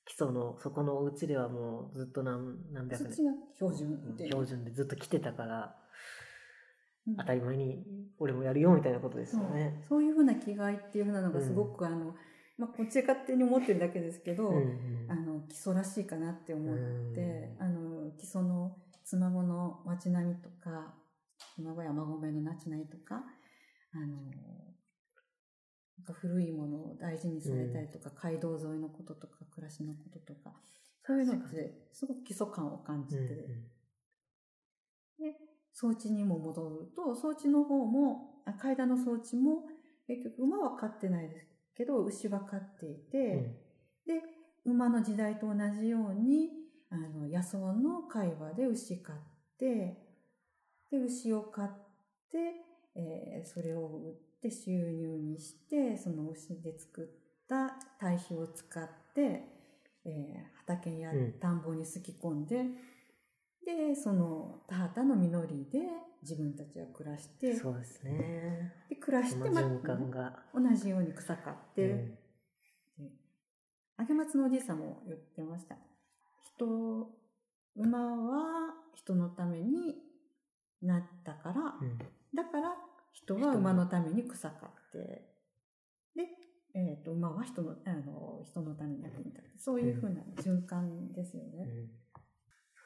[0.04, 3.14] 基礎のそこのお家ではもうずっと何何百年
[3.54, 4.28] 標準っていう。
[4.28, 5.76] 標準でずっと来てたから
[7.06, 7.16] うん。
[7.16, 7.84] 当たり前に
[8.18, 9.82] 俺もやるよみたいなことですよね。
[9.88, 12.14] そういうふうな気概っていうふうなのがすごく、あの、
[12.56, 15.06] まあ、こっちで勝手に思ってるだけですけど、うんうん。
[15.10, 16.76] あの、基礎らしいかなって思っ
[17.14, 17.20] て、
[17.60, 17.62] うん。
[17.62, 20.94] あの、基礎の妻子の街並みとか、
[21.58, 23.22] 今は山米の街並みとか、
[23.92, 24.73] あの、
[25.98, 30.52] なんか古いものを大事にされたりとか、街道沿いのこととか、暮らしのこととか、
[31.06, 33.34] そういうのって、すごく基礎感を感じて、うんうん。
[35.32, 35.36] で、
[35.72, 39.66] 装置にも戻ると、装置の方も、あ階段の装置も、
[40.06, 43.60] 結局馬は飼ってないですけど、牛は飼っていて、
[44.06, 44.20] で、
[44.64, 46.50] 馬の時代と同じように、
[46.90, 49.16] あの、野草の会話で牛飼っ
[49.58, 49.98] て、
[50.90, 51.68] で、牛を飼っ
[52.30, 52.38] て、
[52.96, 59.42] えーそれを売って収入にして、その牛で作った堆肥を使って、
[60.04, 62.64] えー畑やうん田んぼにすき込んで、
[63.66, 65.80] で、その田畑の実りで
[66.22, 68.72] 自分たちは暮らして、そうですね。
[68.88, 70.38] で暮らしてまその循環が。
[70.54, 72.14] 同じように草刈って、うん
[74.06, 75.76] で揚松のおじいさんも言ってました。
[76.56, 77.10] 人、
[77.76, 79.96] 馬は人のために
[80.82, 81.98] なったから、うん
[82.34, 82.74] だから
[83.14, 83.86] 人は馬の。
[83.86, 84.98] ために草刈って。
[86.14, 86.28] で、
[86.74, 91.50] えー、と馬は人のあの人のために役に立つそういうふうな循環ですよね。
[91.60, 91.88] うん。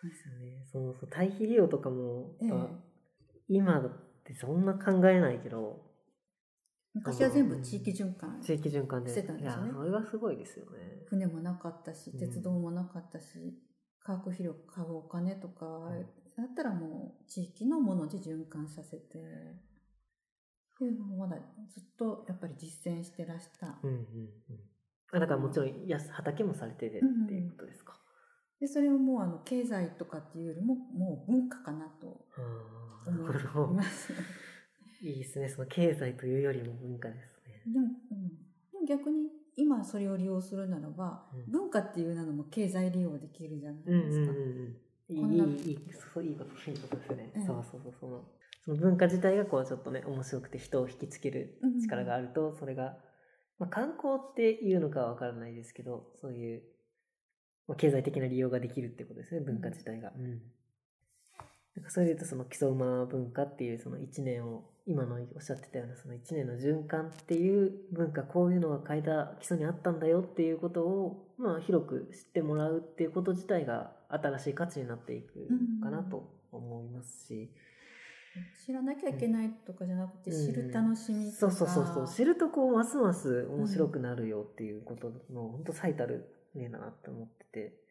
[0.00, 0.64] そうですよね。
[0.70, 2.70] そのそう対比利用とかも、ええやっぱ
[3.48, 3.90] 今っ
[4.24, 5.88] てそんな考えないけど、
[6.94, 9.10] 昔は全部地域循環地域循環で。
[9.10, 9.64] してたんですよね。
[9.64, 10.70] いや、それがすごいですよね。
[11.08, 12.18] 船もなかったしうん。
[12.18, 13.58] 鉄道もなかったし、
[14.00, 16.06] 化学肥料買うお金とか、ん。
[16.36, 19.67] だったらもう地域のもので循環させてって
[20.86, 21.36] いうのをまだ
[21.68, 23.78] ずっとやっぱり実践してらした。
[23.82, 24.60] うんうんうん。
[25.12, 27.98] あだからもちろんやす畑もされててっていうことですか。
[28.60, 32.26] でそれをもうあの経済とかっていうよりももう文化かなと
[33.06, 33.82] 思いま。
[33.84, 34.12] す。
[35.00, 35.48] いいですね。
[35.48, 37.62] その経済というよりも文化ですね。
[37.72, 38.28] でも,、うん、
[38.88, 44.32] でも逆に今それを利用するならば、うん文化っていうのも経済利用できるじゃないうんうんですか。
[44.32, 44.76] うんうん。
[45.08, 45.78] いい、こんないい、いい、
[46.14, 47.32] そういいこと、いいことですよね。
[47.34, 47.92] ええそうそうそう。
[47.98, 48.24] その、その
[48.74, 52.96] 文化自体がこうちょっとね、面白くて人を引きつけるうん力があると、それが、
[53.58, 56.62] まあ、観光っていうのかはわからないですけど、そういう、
[57.66, 60.12] まあ、経済的な利用ができるってことですね、文化自体が。
[60.16, 60.42] うん。
[61.76, 75.46] なんかそれで言うと、その基礎馬文化っていうその一年を、今のおっしゃってたようなその一年の循環っていう文化、こういうのが変えた基礎にあったんだよっていうことを、まあ広く知ってもらうっていうこと自体が新しい価値になっていく
[75.82, 77.50] かなと思いますし、
[78.64, 87.88] 知らなきゃいけないとかじゃなくて、うん知る楽しみとか、そうそうそうそう、知るとこうますます面白くなるよっていうことの、本当最たる例だなって思ってて。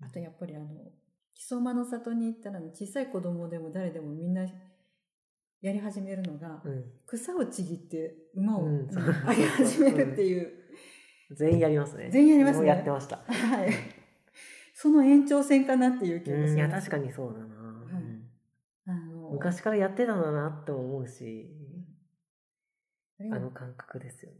[0.00, 0.66] あとやっぱりあの
[1.34, 4.42] 木曽馬の里に行ったら小さい子供でも誰でもみんな
[5.62, 6.84] やり始めるのが、うん。
[7.06, 10.52] 草をちぎって馬をうんそう上げ始めるっていう、
[11.34, 12.10] 全員やりますね。
[12.10, 13.16] 全員やりますねもうやってました。
[13.26, 13.70] はい、
[14.74, 17.65] その延長線かなっていう気がしまいや、確かにそうだな。
[19.32, 21.50] 昔からやってたんだなって思うし、
[23.18, 24.38] あれはあの感覚ですよね。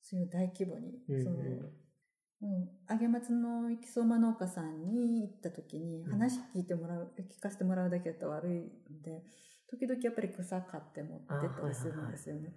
[0.00, 1.36] そういう大規模に、うんうんその
[2.42, 9.22] うん、揚松の木曽馬農家さんに行った時にうん話聞いてもらう、聞かせてもらうだけだと悪いんで
[9.70, 12.52] 時々やっぱり草買って持ってったりするんですよね。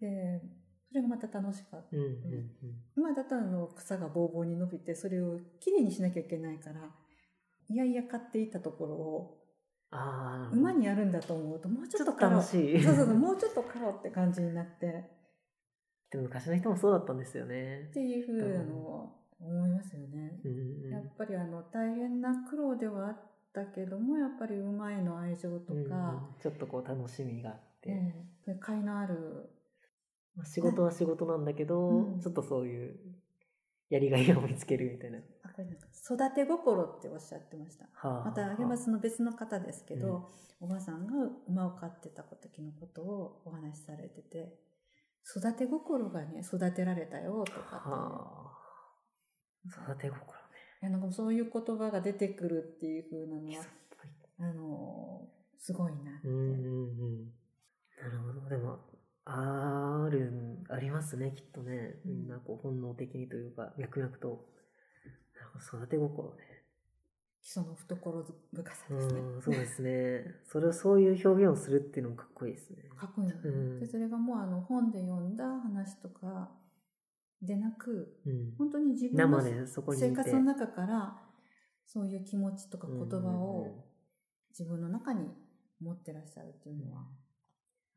[0.00, 0.42] で
[0.88, 1.96] それがまた楽しかった。
[1.96, 2.50] うんうんうん。
[2.96, 6.80] 今だったらあの草がぼうぼうに伸びてそれをきれいにしなきゃいけないから
[7.68, 9.35] いやいや買っていたところを
[9.96, 10.54] ああ。
[10.54, 12.80] 馬にやるんだと思うともうちょっと楽しい。
[12.82, 15.10] そうそうそうもうちょっと買おうって感じになって
[16.10, 17.92] でも昔の人もそうだったんですよねっ。
[17.92, 20.40] ていうふうなのを思いますよね。
[20.44, 23.16] うんうんやっぱりあの大変な苦労ではあっ
[23.52, 28.14] たけどもやっぱり馬への愛情とうんうんか、ちょっとこう楽しみがあって、え
[28.46, 29.50] え甲斐のある
[30.34, 32.96] まあ仕事は仕事なんだけど、うんちょっとそういう
[33.88, 35.18] やりがいを見つけるみたいな。
[36.06, 37.86] 育て心っておっしゃってました。
[37.94, 41.12] はあまた、あげますの別の方ですけど、おばあさんが
[41.48, 44.58] 馬を飼ってた時のことをお話しされてて、
[45.36, 48.52] 育て心がね、育てられたよとかっていうは
[49.86, 49.92] あ。
[49.92, 50.22] 育て心ね。
[50.82, 53.64] いやなんかそういう言葉が出てくるっていう風なのは
[54.38, 56.28] あのーすごいなって。
[56.28, 57.24] うんうんうん。
[58.00, 58.48] なるほど。
[58.48, 58.78] でも、
[59.24, 60.30] ある、
[60.68, 61.96] ありますね、きっとね。
[62.04, 64.46] みんなこう本能的にというか、脈々と。
[65.58, 66.36] 育て心ね。
[67.40, 69.20] 基礎の懐深さうですね。
[69.20, 70.24] ん、そうですね。
[70.44, 72.82] それをそういう表現をするっていうのもかっこいいですね。
[72.96, 76.50] かっこいいの、うんでそれがもうあの本で読んだ話とか
[77.40, 78.54] でなくうん。
[78.58, 80.08] 本当に自分の生でそこにいて。
[80.08, 81.22] 生活の中から
[81.84, 83.84] そういう気持ちとか言葉を
[84.50, 85.28] 自分の中に
[85.80, 87.04] 持ってらっしゃるっていうのは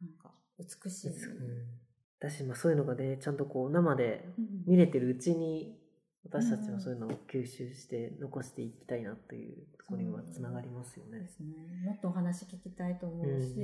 [0.01, 1.79] なんか美しい、うん
[2.19, 5.78] だし、まあそういうのがね、ちゃんとこう生でうん見れてるうちに、
[6.23, 11.19] 私たちもそういうのを吸収して残していきたいなというところにはつながりますよね。
[11.19, 11.55] ですね。
[11.85, 13.55] もっとお話聞きたいと思うし、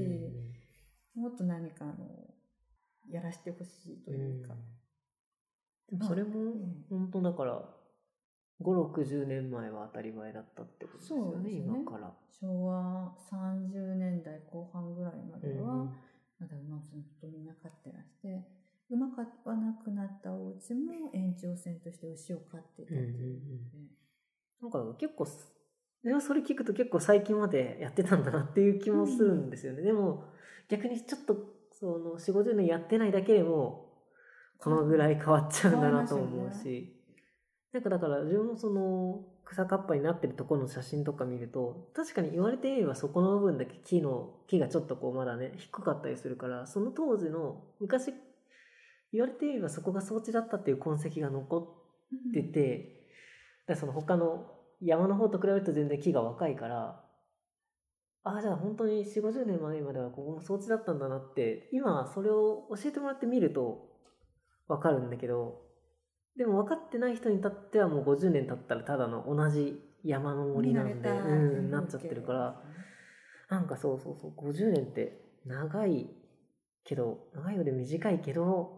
[1.15, 1.93] もっと何かあの
[3.09, 4.55] やらしてほしいというか、
[5.89, 6.85] でもそれもうん。
[6.89, 7.61] 本当だから
[8.61, 11.57] 5、60年前は当たり前だったってことですよね、ね。
[11.57, 12.13] 今から。
[12.41, 15.95] 昭和30年代後半ぐらいまでは、うん
[16.39, 18.43] まだ馬をずっとみんな飼ってらして
[18.89, 23.33] 馬飼わなくなったお家も延長線として牛を飼っていたっていう。
[23.33, 23.55] ので、
[24.61, 25.51] なんか結構す、
[26.03, 29.81] でもそれ聞くと結構最近までやってたんだなっていう気もするんですよね。
[29.81, 30.25] でも
[30.69, 31.37] 逆にちょっと
[31.71, 33.91] その4、50年やってないだけでも
[34.59, 36.95] このぐらい変わっちゃうんだなと思うし、
[37.73, 48.13] なんかだから自分もその草かっぱになってるところの写真とか見ると確かに言われてみればそこの部分だけ木の木がちょっとこうまだね低かったりするからその当時の昔
[49.11, 53.07] 言われてみればそこが装置だったっていう痕跡が残ってて、
[53.67, 54.45] だからその他の
[54.81, 57.01] 山の方と比べると全然木が若いから
[58.23, 63.87] ああじゃあ本当に4 5 0年前まではここも装置だったんだなって今それを教えてもらってみると
[64.67, 65.61] 分かるんだけど
[66.35, 72.61] でも分かってない人にとってはもう50年経ったらただの同じ山の森なんで、うん、なっちゃってるから
[73.49, 76.09] なんかそうそうそう50年って長い
[76.83, 78.74] けど長いようで短いけど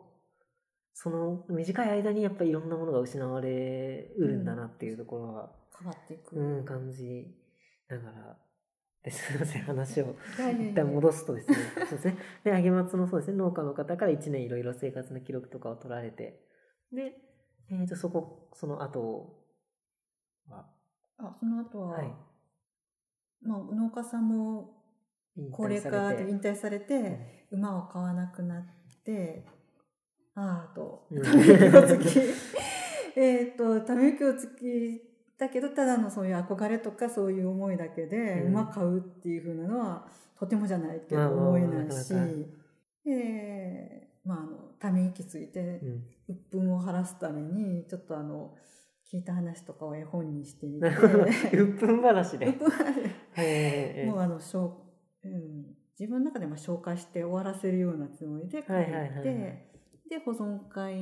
[0.99, 7.27] その短い間にやっぱりいろんなものが失われうるんだなっていうところは、変わっていく、うん、感じ
[7.87, 8.37] ながら。
[9.03, 9.31] です。
[9.31, 10.15] みません話を
[10.59, 11.57] 一旦戻すとですね。
[11.81, 12.17] そうですね。
[12.43, 13.37] で揚松のそうですね。
[13.37, 16.41] 農家の方から1年いろいろ生活の記録とかを取られて
[16.91, 17.13] で、
[17.69, 19.45] えー、とそこその後
[20.49, 20.65] は。
[21.19, 22.11] あその後は、はい。
[23.43, 24.71] まあ、農家さんも
[25.35, 28.65] 引高齢化で引退されて、馬を飼わなくなっ
[29.05, 29.45] て
[30.37, 31.23] ああとうん。
[31.23, 32.19] ため息をつき。
[33.19, 35.01] えっとため息をつき
[35.37, 38.47] だけどただのそういう憧れとかそういう思いだけでうん。
[38.49, 40.07] 馬飼うっていうふうなのは
[40.39, 42.13] とてもじゃないけど思えないし。
[42.13, 42.37] なかなか
[43.03, 46.03] でまああのため息ついてうん。
[46.29, 48.53] 鬱憤を晴らすためにちょっとあの
[49.11, 50.87] 聞いた話とかを絵本にしてみて。
[51.57, 52.53] 鬱憤話で
[53.37, 54.85] えもうあのしょ
[55.23, 59.66] う、うん、自分の中でまあ紹介して終わらせるようなつもりで書いて、はいはいはいはい
[60.09, 60.95] で保存会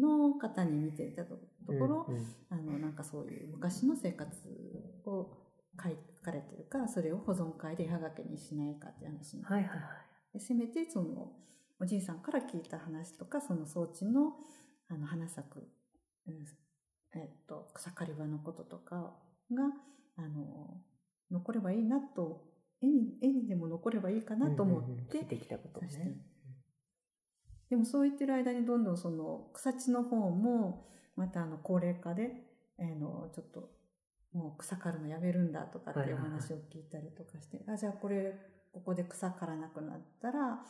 [0.00, 1.36] の方に見ていたと
[1.66, 2.26] ところ、うんうん。
[2.50, 4.30] あのなんかそういう昔の生活
[5.06, 5.28] を
[5.76, 5.88] 書
[6.24, 9.54] かれてるからそれを保存会で絵はがきにしないかっていう話になって。
[9.54, 9.80] はいはいはい。
[10.34, 11.32] でせめてその
[11.80, 14.34] おじいさんから聞いた話とかその装置の
[14.88, 15.68] あの花咲く、
[16.26, 16.44] うん
[17.14, 19.14] えっと、草刈り場のこととか
[19.52, 19.64] が
[20.16, 20.76] あの
[21.30, 22.42] 残ればいいなと
[22.82, 25.02] 絵に絵にでも残ればいいかなと思うんうんうん。
[25.02, 26.16] って聞いてきたことね
[27.70, 32.32] でもそう言ってる間にどんどんその草地の方もまたあの高齢化で、
[32.78, 33.70] あのちょっと
[34.32, 38.34] もう草刈るのやめるんだとかっていう話を聞いたりとかして、あじゃあこれ
[38.72, 40.60] ここで草刈らなくなったら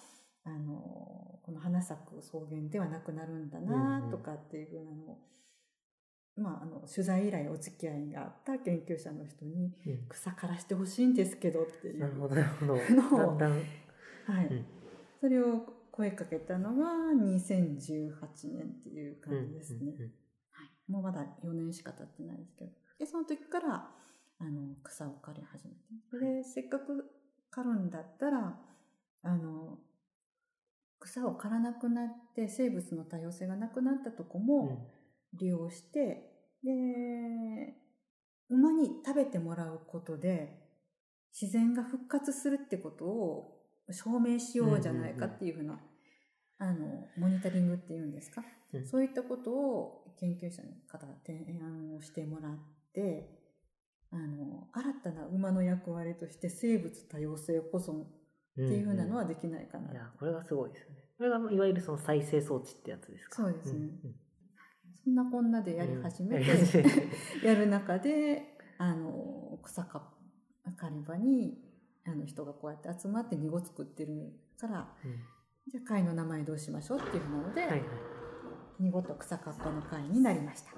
[0.45, 3.71] あのこの花咲く草原ではなくなるんだうんうん。
[3.71, 5.19] なとかっていうふうなのを、
[6.37, 10.09] まあ、あの取材以来お付き合いがあった研究者の人にうん。
[10.09, 12.75] 草刈らしてほしいんですけどっていうなるほどなるほど。
[12.75, 13.51] のだんだん。
[13.51, 13.57] は
[14.43, 14.67] い、うん。
[15.21, 18.15] それを声かけたのが2018
[18.55, 19.99] 年っていう感じですね、うんうんうん。
[19.99, 22.71] はい、もうまだ4年しか経ってないですけど。
[22.99, 23.91] でその時から
[24.39, 25.75] あの草を刈り始め
[26.19, 26.37] て。
[26.43, 27.05] でせっかく
[27.51, 28.59] 刈るんだったら
[29.23, 29.79] あの
[31.01, 34.91] 草を刈らなくなって生物の多様性がなくなったとこも
[35.35, 36.33] 利用して、
[36.65, 37.77] で
[38.49, 40.59] 馬に食べてもらうことで
[41.39, 43.61] 自然が復活するってことを
[43.93, 45.81] 証明しようじゃないかっていうふうな、
[46.63, 48.45] あのモニタリングっていうんですか、
[48.75, 48.87] うん。
[48.87, 52.53] そういったことを研究者の方が提案をしてもらっ
[52.93, 53.31] て
[54.11, 58.07] あの新たな馬の役割として生物多様性保存っ
[58.57, 60.97] ていうふうなのはできないかな、いやこれがすごいですよね。
[61.17, 63.37] これがいわゆるその再生装置ってやつですか？
[63.37, 63.79] そうですね。
[63.79, 63.99] んん
[65.03, 67.47] そんなこんなでやり始めて、うん。
[67.47, 70.03] やる中であの草刈
[70.91, 71.59] り場に
[72.05, 75.15] あの人がこうやって集まって濁作ってるからうん
[75.71, 77.83] じゃあ会の名前どうしましょうっていうので、はいはい。
[78.81, 80.71] 濁と草かっぱの会になりました。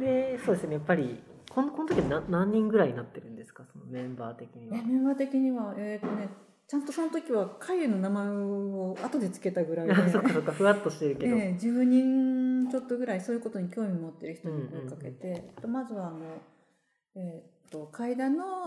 [0.00, 0.74] でそうですね。
[0.74, 3.64] やっぱりこのこの時な何人ぐらいになってるんですか？
[3.72, 4.76] そのメンバー的には。
[4.76, 6.28] えメンバー的にはえっ、とね
[6.66, 9.92] ちゃんとその時は会の名前を後でつけたぐらいで。
[9.94, 10.52] あそっかそっか。
[10.52, 16.18] ふわっとしてるけど、ええ10人ちょっとぐらいそういうことに興味持ってる人に声かけて、まずはあの、
[17.14, 18.66] えっと階段の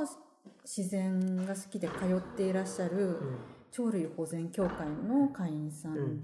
[0.63, 3.37] 自然が好きで通っていらっしゃる、うん
[3.71, 6.21] 鳥類保全協会の会員さん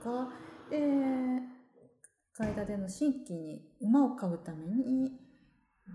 [0.00, 0.30] とか、
[0.70, 0.78] で
[2.32, 5.12] 海田での新規に馬を飼うために、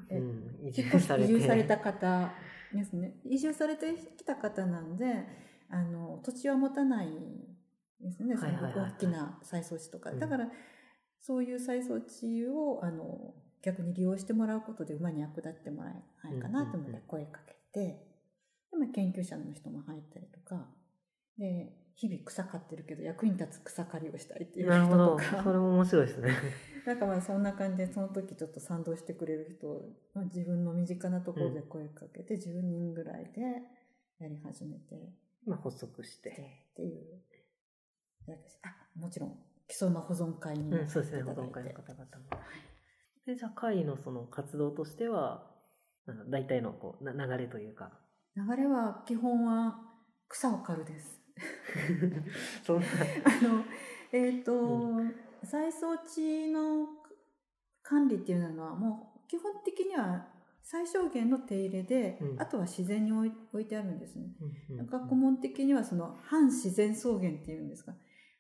[0.10, 2.32] えうん、移住された方
[2.74, 3.16] ですね。
[3.26, 5.06] 移住されてきた方なんで
[5.70, 7.08] あの土地は持たない
[8.02, 10.20] ですね、大きな再装置とか、うん。
[10.20, 10.48] だから
[11.22, 13.34] そういう再装置をあの
[13.64, 17.80] 逆に利用してもらうことで馬に役立ってもらえないかなと思って声かけて、
[18.70, 20.68] でまあ研究者の人も入ったりとか
[21.38, 25.18] で日々草刈ってるけど役に立つ草刈りをしたいっていうなるほ人とど。
[25.18, 26.32] かそれも面白いですね。
[26.86, 33.42] なんかまあそんな感じでその時ちょっと賛同してくれる人を、まあ、自分の身近なところで声かけて10人ぐらいで
[34.20, 35.14] やり始めて。
[35.46, 36.30] まあ発足して。
[36.72, 37.22] っていう。
[38.64, 42.08] あもちろん基礎馬保存会にもうん、そうですね、保存会の方々も。
[43.26, 45.52] で、じゃあ、会のその活動としては、
[46.30, 48.00] 大体のこうな流れというか、
[48.36, 49.80] 流れは基本は
[50.28, 51.20] 草を刈るです。
[52.64, 52.86] そんな、
[53.26, 53.66] あの
[54.12, 55.02] えっ、と、
[55.44, 56.88] 再装置の
[57.84, 60.28] 管理っていうのはもう基本的には
[60.66, 62.42] 最小限の手入れで、うん。
[62.42, 64.26] あとは自然に置いてあるんですね。
[64.70, 67.94] うんうん学問的にはその反自然草原っていうんですか。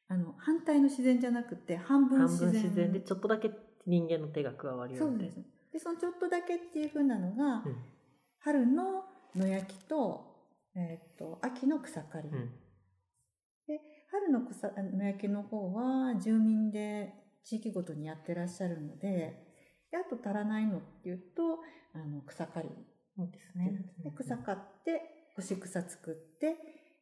[0.07, 3.51] あの反対の自然じゃなくて半分半分自然自然でちょっとだけ
[3.85, 5.37] 人間の手が加わるようです。
[5.71, 7.75] でそのちょっとだけっていう風なのが、うん。
[8.39, 10.35] 春の野焼きと,、
[10.75, 12.49] えー、と秋の草刈り、うん
[14.15, 17.13] 春の草野焼きの方は住民で
[17.43, 19.09] 地域ごとにやってらっしゃるので
[19.91, 21.59] であと足らないのっていうと
[21.93, 22.69] あの草刈り
[23.15, 23.71] そうですね。
[24.03, 25.01] で草刈って
[25.35, 26.55] 干し草作って、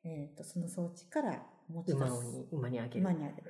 [0.03, 1.97] えー、とその装置から持ち出す。
[1.97, 3.01] 馬に馬にあげる。
[3.01, 3.43] 馬にあげる。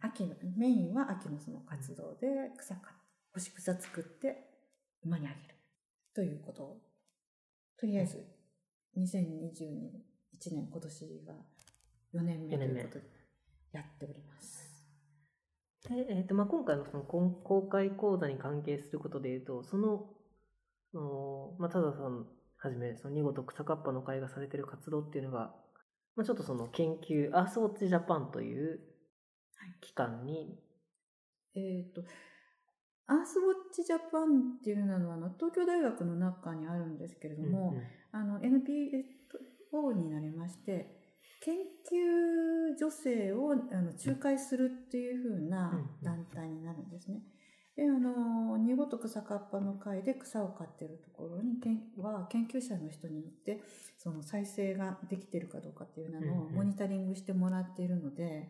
[0.00, 2.88] 秋のメインは秋のその活動で草刈って
[3.34, 4.48] 干し草作って
[5.04, 5.54] 馬にあげる。
[6.14, 6.62] ということ。
[6.62, 6.76] を
[7.78, 8.24] とりあえず
[8.96, 11.34] 2021年今年が
[12.14, 13.04] 4年目ということで
[13.72, 14.66] やっております。
[15.88, 20.06] で、えーとまあ、今回のその公公開講座に関係することでいうと、その、
[20.92, 22.26] そのまあ、たださん
[22.56, 25.54] はじめ、その見事草かっぱの会がされている活動っていうのが、
[26.16, 28.80] まあ、ちょっとその研究、アースウォッチジャパンという
[29.80, 30.58] 機関に、
[31.54, 32.02] えっ、と
[33.08, 37.84] アースウォッチジャパンっていうのはあの東京大学の中にあるんですけれども、うんうん。
[38.12, 40.95] あの NPO になりまして
[41.46, 41.54] 研
[41.88, 45.86] 究女性をあの仲介するっていう風なうんうん。
[46.02, 47.20] 団体になるんですね。
[47.76, 53.60] であの二ごと草かっぱの会で草を刈ってるところにけんは研究者の人によって
[53.98, 58.48] その再生ができてるかどうかっていうのをモニタリングしてもらっているので、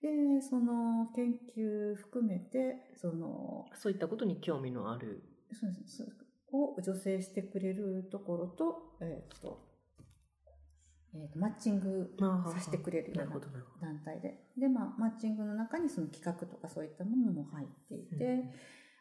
[0.00, 5.96] でその研究含めてそのそういったことに興味のある、そうです。
[5.98, 6.08] そう
[6.52, 9.69] を助成してくれるところと,、えーと
[11.14, 13.40] えーとマッチングさせてくれるような。
[13.80, 18.50] 団体でで、まあ、マッチングの中にその企画とかそういったものも入っていて、うん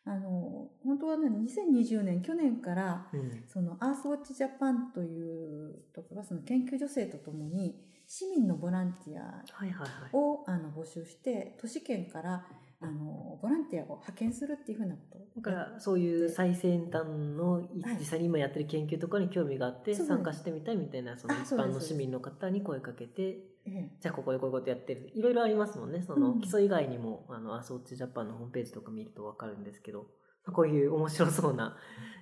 [0.06, 7.76] あの本当はね2020年去年からうんそのアースウォッチジャパンというところはその研究女性とともに
[8.08, 9.90] 市民のボランティアはいはいはい。
[10.14, 12.46] をあの募集して都市圏から
[12.82, 17.98] あのボランティアを派遣するっていうふうなことをだからそういう最先端のいはい。
[18.00, 23.22] 実際に今やってる研究とかに興味があって参加してみたいみたいなそのあ一般の市民の方に声かけて
[23.66, 23.92] ええ。
[24.00, 25.12] じゃあここでこういうことやってる。
[25.14, 26.02] いろいろありますもんね。
[26.02, 26.40] そのうん。
[26.42, 30.08] 基礎以外にもあのアソーチジャパンのホームページとか見ると分かるんですけど
[30.52, 31.78] こういう面白そうな、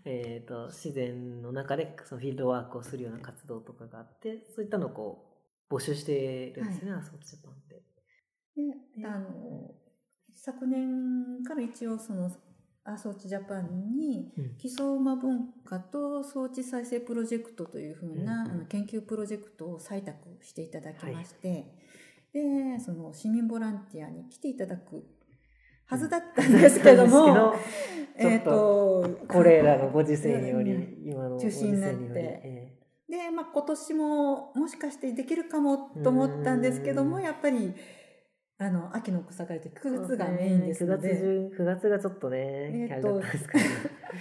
[0.05, 5.23] えー、と自然の中でそのフィールドワークをするような活動とかがあってそういったのをこ
[5.69, 7.83] う募集してるんですよね、アソーチジャパンって。
[8.97, 9.75] であの
[10.47, 12.31] 昨年から一応その
[12.85, 14.55] アースウォッチジャパンにうん。
[14.55, 21.65] 基礎馬文化と装置再生プロジェクトというふうな、研究プロジェクトを採択していただきまして、
[22.31, 25.05] でその市民ボランティアに来ていただく
[25.85, 27.53] はずだったんですけども、
[28.15, 32.77] えっ、とこれらのご時世により、うん今の中止になって
[33.09, 37.23] で、まあ、今年ももしかしてできるかもと思ったんですけどもうん。
[37.23, 37.73] やっぱり
[38.59, 42.37] あの秋の草刈りってえ9月がメインですの9で、月中9月がちょっとね、
[42.89, 43.63] えーったんですかね。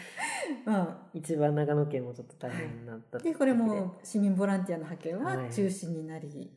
[0.66, 3.34] ま一番長野県もちょっと大変になったあ、で。
[3.34, 5.51] これも市民ボランティアの派遣ははい。
[5.51, 6.53] 中止になり、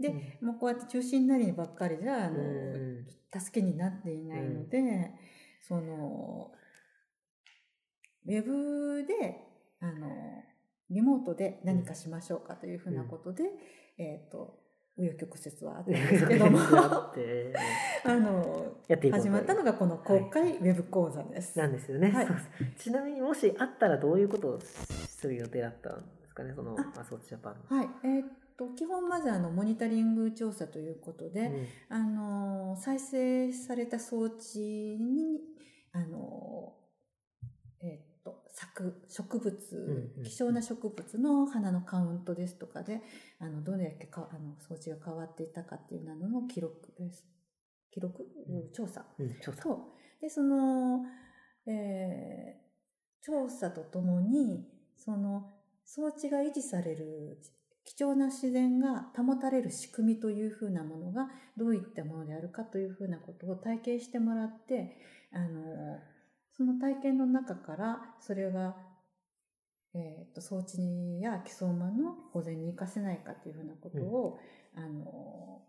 [0.00, 0.08] で
[0.40, 0.48] うん。
[0.48, 5.10] もうこうやって中止になりばっかりじゃあの、うん助けになっていないので、
[5.62, 6.52] その
[8.26, 9.14] ウェブで
[9.80, 10.44] あの
[10.90, 13.44] リモートで何かしましょうかというふうなことで、
[13.96, 14.61] えっ、と
[14.98, 16.58] 紆余曲折はあったんですけども。
[18.04, 18.76] あの
[19.10, 21.58] 始まったのがこの公開ウェブ講座です。
[21.58, 22.12] なんですよね、
[22.76, 28.24] ちなみにもしあったらどういうことをする予定だったんですかねそのあアソーチジャパンはい、えっ、
[28.56, 31.66] と基本まずあのモニタリング調査ということで、うん。
[31.88, 35.40] あの再生された装置に
[35.92, 36.81] あのえっ、と
[38.52, 43.00] 咲く植物、希少な植物の花のカウントですとかで
[43.38, 47.24] あのどれだけかあの装置が変わっていたかっていうのの記録です。
[47.90, 48.72] 記録、うん。
[48.72, 49.04] 調査。
[49.18, 49.62] うん調査。
[49.62, 51.00] とでその、
[51.66, 52.62] えー
[53.22, 55.52] 調査とともにその
[55.84, 57.38] 装置が維持される
[57.84, 64.96] 貴重な自然が保たれる仕組みというふうなものがどういったものであるかというふうなことを体験してもらって
[65.32, 65.98] あの
[66.56, 68.76] その体験の中からそれが、
[69.94, 70.78] えー、と装置
[71.20, 74.38] や基礎馬の保全に生かせないかというふうなことを、
[74.74, 75.62] あの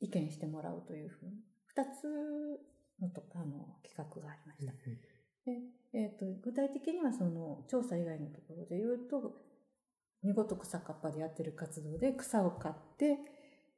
[0.00, 1.32] 意見してもらうというふうに。
[1.76, 2.08] 2つ
[3.00, 4.72] のとあの企画がありました。
[5.46, 5.58] で
[5.92, 9.32] えー、と具体的にはその調査以外のところで言うと
[10.22, 13.18] 見事草かっぱでやってる活動で草を刈って、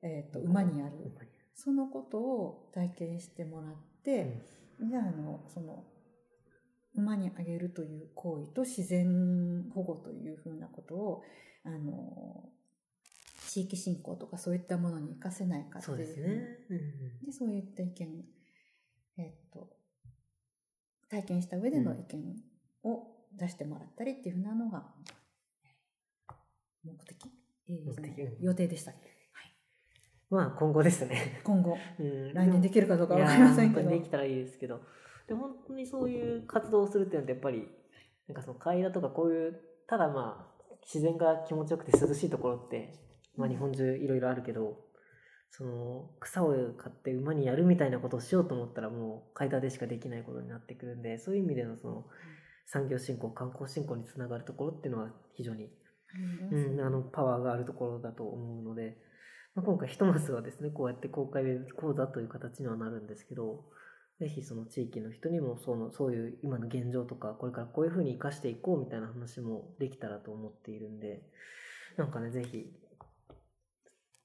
[0.02, 0.92] えー、と馬にやる。
[1.54, 4.42] そのことを体験してもらって、
[4.80, 5.84] じゃああのその
[6.94, 11.22] 馬にあげるという行為と自然保護というふうなことを、
[11.64, 12.50] あの、
[13.48, 15.96] 地域振興とかそういったものに活かせないかっていう。
[15.96, 16.58] そうですね。
[16.70, 18.24] うんで、そういった意見、
[19.18, 19.70] えっと、
[21.08, 22.36] 体験した上での意見
[22.84, 24.84] を出してもらったりっていうふうなのが、
[26.84, 27.30] 目的、
[27.68, 29.10] えー目的うん予定でしたっけ？
[30.30, 31.40] まあ今後ですね。
[31.44, 33.90] 今後、うん来年できるかどうかわかりませんけど。
[33.90, 34.80] できたらいいですけど。
[35.32, 37.66] で本当にそういう活動をするっていうのってやっぱり、
[38.28, 42.92] なんかその階段とかこういう、ただまあ、自然が気持ちよくて涼しいところって、
[43.36, 44.78] まあ日本中いろいろあるけど、
[45.50, 52.04] その草を買って馬にやるみたいなことをしようと思ったらもう階段でしかできないことになってくるんで、そういう意味でのその
[52.66, 55.68] 産業振興、観光振興につながるところっていうのは非常に
[56.52, 58.96] うん、あのパワーがあるところだと思うので、
[59.54, 61.42] まあ、今回ひとまずはですねこうやって公開
[61.80, 63.64] 講座という形にはなるんですけど
[64.22, 71.22] ぜひその地域の人にもそのそういう今の現状とかこれからこういうふうに生かしていこうみたいな話もできたらと思っているんで
[71.96, 72.66] なんかねぜひ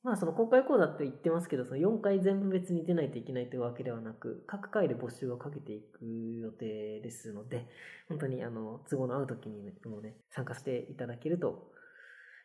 [0.03, 6.05] まあその公開講座って言ってますけどその4回全部別に出ないといけないというわけではなく各回で募集をかけていく
[6.39, 7.67] 予定ですので
[8.07, 11.71] 本当にあの都合の合う時にもね参加していただけると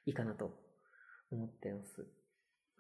[0.07, 0.55] いいかなと
[1.31, 2.07] 思ってます。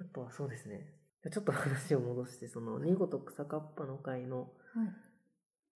[0.00, 1.02] あとはそうですね。
[1.30, 4.50] ちょっと話を戻して、その、ニゴと草かっぱの会の。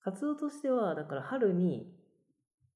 [0.02, 1.92] 活動としては、だから春に、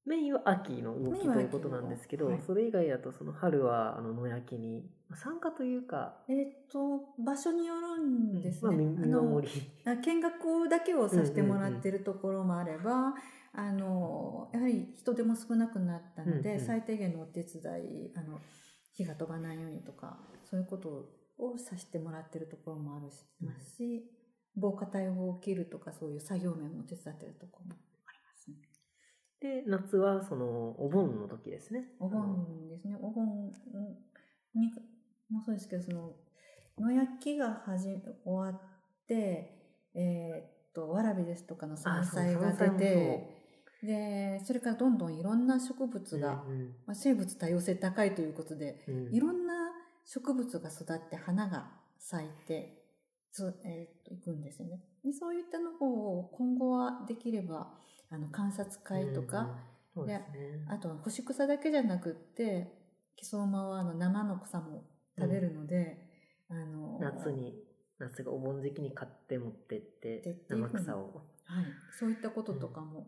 [0.05, 2.41] メインは秋の動きということなんですけど、はい。
[2.41, 8.83] それ以外だとその春はあの野焼きにまあ参加というか、えっ、と、場所によるんですまあ、ね。
[8.83, 9.61] 見見守り。
[9.85, 13.13] あの見学だけをさせてもらってるところもあれば、
[13.53, 14.87] あの、やはり。
[14.97, 18.39] 人手も少なくなったので、うんうん最低限のお手伝い、あの、
[18.93, 20.17] 火が飛ばないようにとか、
[20.49, 24.03] そういうことをさせてもらってるところもあるし、うんますし、
[24.55, 27.75] 防火帯を切るとか、そういう作業面も手伝ってるところも
[28.05, 28.57] ありますね。
[29.39, 31.85] で、夏はその、お盆の時ですね。
[31.99, 32.95] お盆ですね。
[33.01, 33.51] お盆
[34.55, 34.71] に
[35.29, 36.13] もそうですけど、その、
[36.77, 37.89] 野焼きがはじ
[38.25, 38.61] 終わっ
[39.07, 39.57] て、
[39.93, 43.41] えーっと、わらびですとかの山菜が出て、
[43.83, 49.53] で、それからどんどんいろんな植物が、うんまあ、生物多様性高いということで、うんうんいろんな
[50.05, 52.80] 植物が育って花が咲いて、
[53.31, 54.81] そうえーっと、いくんですよね。
[55.03, 57.73] でそういったのを今後はできれば、
[58.09, 59.57] あの、観察会とか、
[59.95, 60.65] うんですね。
[60.69, 62.71] あとは干し草だけじゃなくって、
[63.17, 64.83] 木曽馬はあの生の草も
[65.17, 65.97] 食べるので、
[66.49, 67.55] あの、夏に、
[67.99, 71.25] 夏がお盆時期に買って持ってって生草を。
[71.45, 71.65] はい、
[71.99, 73.07] そういったこととかも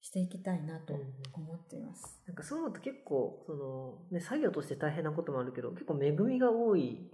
[0.00, 1.00] していきたいなとうん
[1.32, 2.20] 思っています。
[2.26, 7.10] なんかそういうのって結構、その、ね、作業として大変なこともあるけど、結構恵みが多い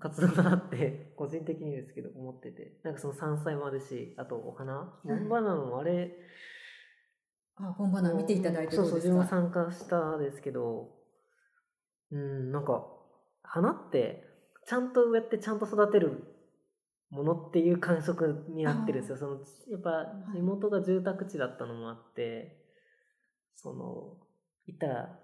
[0.00, 2.80] 活動だなって、個人的にですけど思ってて。
[2.82, 5.00] なんかその山菜もあるし、あとお花。
[5.04, 5.08] い。
[5.08, 6.10] ボンバナナもあれ、
[7.56, 10.90] あ、本花見ていただいてそうそう、自分も参加したですけど、
[12.10, 12.86] うん、なんか、
[13.42, 14.24] 花って、
[14.66, 16.24] ちゃんと植えてちゃんと育てる
[17.10, 19.16] ものっていう感触になってるんですよ。
[19.16, 19.32] その、
[19.70, 19.90] やっぱ
[20.32, 20.36] い。
[20.36, 22.64] 地元が住宅地だったのもあって、
[23.54, 24.16] その、
[24.66, 25.18] 言ったら、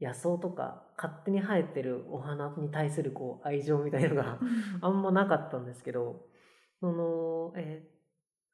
[0.00, 4.38] 野草とか勝手に生えてるお花に対するこう愛情みたいなのが
[4.82, 6.26] あんまなかったんですけど、
[6.80, 7.96] その、えー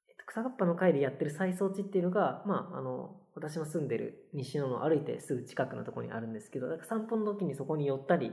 [0.08, 8.30] えっと草がっぱの会でやってる再装置っていうのが、まあ、あの、私の住んでる西野の歩いてすぐ近くのところにあるんですけど、散歩の時にそこに寄ったり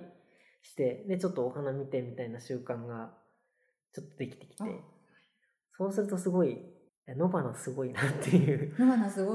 [0.61, 3.13] して、で、ちょっとお花見てみたいな習慣が
[3.93, 4.63] ちょっとできてきて。
[4.63, 4.65] あ、
[5.77, 6.57] そうするとすごい、
[7.07, 8.75] 野花すごいなっていう。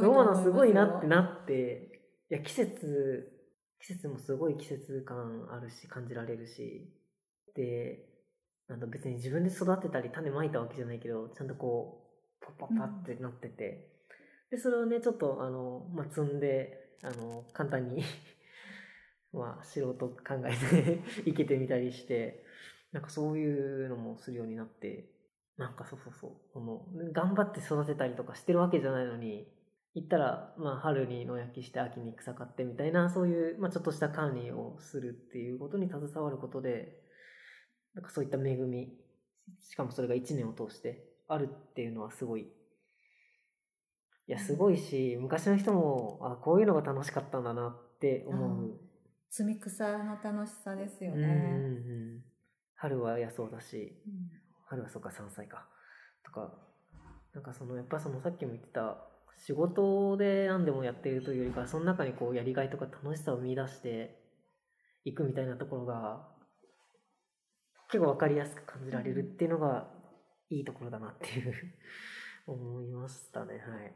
[0.00, 1.90] 野花すごいなってなって、
[2.30, 3.33] いや、季節、
[3.86, 6.88] 季節もすごい季節感あるし、感じられるし、
[7.54, 7.98] で、
[8.66, 12.00] なん別に自分で育てたり種まいたわけじゃないけど、ちゃんとこ
[12.40, 13.90] う、パッパッパってなってて、
[14.50, 18.02] で、それをね、ちょっと、あの、まあ、積んで、あの、簡単に、
[19.32, 20.16] まあ、素人考
[20.46, 22.42] えて いけてみたりして、
[22.92, 25.10] なんかそういうのもするようになって、
[25.58, 29.46] なんかそうそうそう、この、頑張って育てたりとかしてるわけじゃないのに、
[29.94, 37.00] 行ったら、まあ、春に野焼きして秋に草刈ってみたいな、そういう、まあ、ちょっとした管理をするっていうことに携わることで、
[37.94, 38.88] なんかそういった恵み、
[39.60, 42.42] しかもそれが一年を通してあるっていうのはすごい、
[44.26, 48.80] いや、すごいし、昔の人も、あ、こういうのが楽しかったんだなって思う。
[49.30, 51.36] 摘み草の楽しさですようんうんうね。
[52.18, 52.24] ん。
[52.74, 54.30] 春は野草だし、うん。
[54.66, 55.68] 春はそうか山菜か。
[56.24, 56.52] とか
[57.34, 58.96] なんかそのやっぱそのさっきも言ってた
[59.36, 64.16] 仕事で何でもやっているというよりかその中にこうやりがいとか楽しさを見出して
[65.04, 66.26] いくみたいなところが
[67.90, 69.88] 結構わかりやすく感じられるっていうのが
[70.50, 71.54] いいところだなっていう
[72.46, 73.58] 思いましたね。
[73.58, 73.92] はい。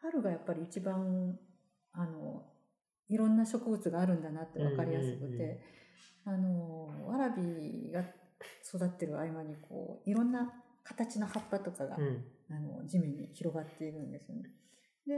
[0.00, 1.38] 春がやっぱり一番、
[1.92, 2.44] あの、
[3.08, 5.60] いろんな植物があるんだなって分かりやすくて、
[6.24, 8.00] あの、わらびが
[8.64, 10.52] 育ってる合間に、こう、いろんな
[10.86, 14.50] 形の葉っぱとかが、うんあの、地面に広がっているんですよね。
[15.06, 15.14] で、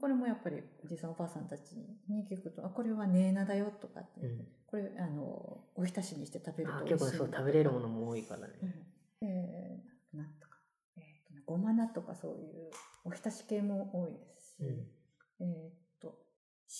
[0.00, 1.72] これもやっぱりおじいさんおばあさんたち
[2.08, 8.54] に聞くと、あ、これはネーナだよとかって、うんこれ、あの、おひたしにして食べるあと美味しい結構そう食べれるものも多いからね。
[8.62, 10.56] うんえー、なんとか、
[10.96, 12.70] えーごま菜とかそういう
[13.04, 16.14] おひたし系も多いですし、うんえー、と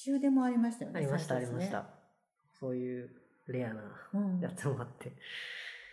[0.07, 1.87] 塩でもありましたよねありましたねりました。
[2.61, 3.11] そういう
[3.49, 3.83] レアな
[4.15, 5.13] うん、やつもあって。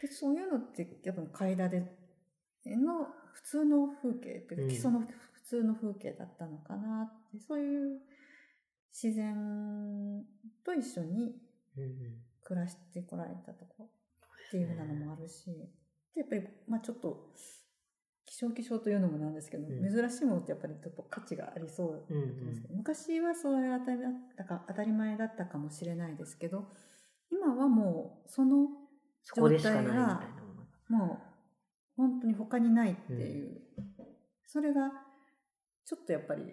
[0.02, 1.80] でそういうのってやっぱ階段で
[2.66, 8.00] の普通の風景っていううんか基礎の普通の風景だったのかなってそういう
[8.92, 10.24] 自然
[10.64, 11.36] と一緒に
[11.78, 12.22] うんうん。
[12.48, 13.90] 暮らしてこられたところっ
[14.52, 15.46] ていうふうなのもあるし、
[16.16, 17.34] でやっぱり、まあちょっと、
[18.26, 19.84] 希少希少というのもなんですけど、うん。
[19.84, 22.72] 珍しいものってやっぱりちょっと価値がありそううんうだと思うんですけん。
[22.72, 26.66] ど、昔はそれが当たりだったか当たり前だったかもしれないですけど、
[27.30, 28.70] 今はもうその
[29.24, 30.20] 状態もの。
[30.90, 31.28] もう
[31.98, 33.62] 本当に他にないっていう、
[34.46, 34.90] それが
[35.86, 36.44] ちょっとやっぱり、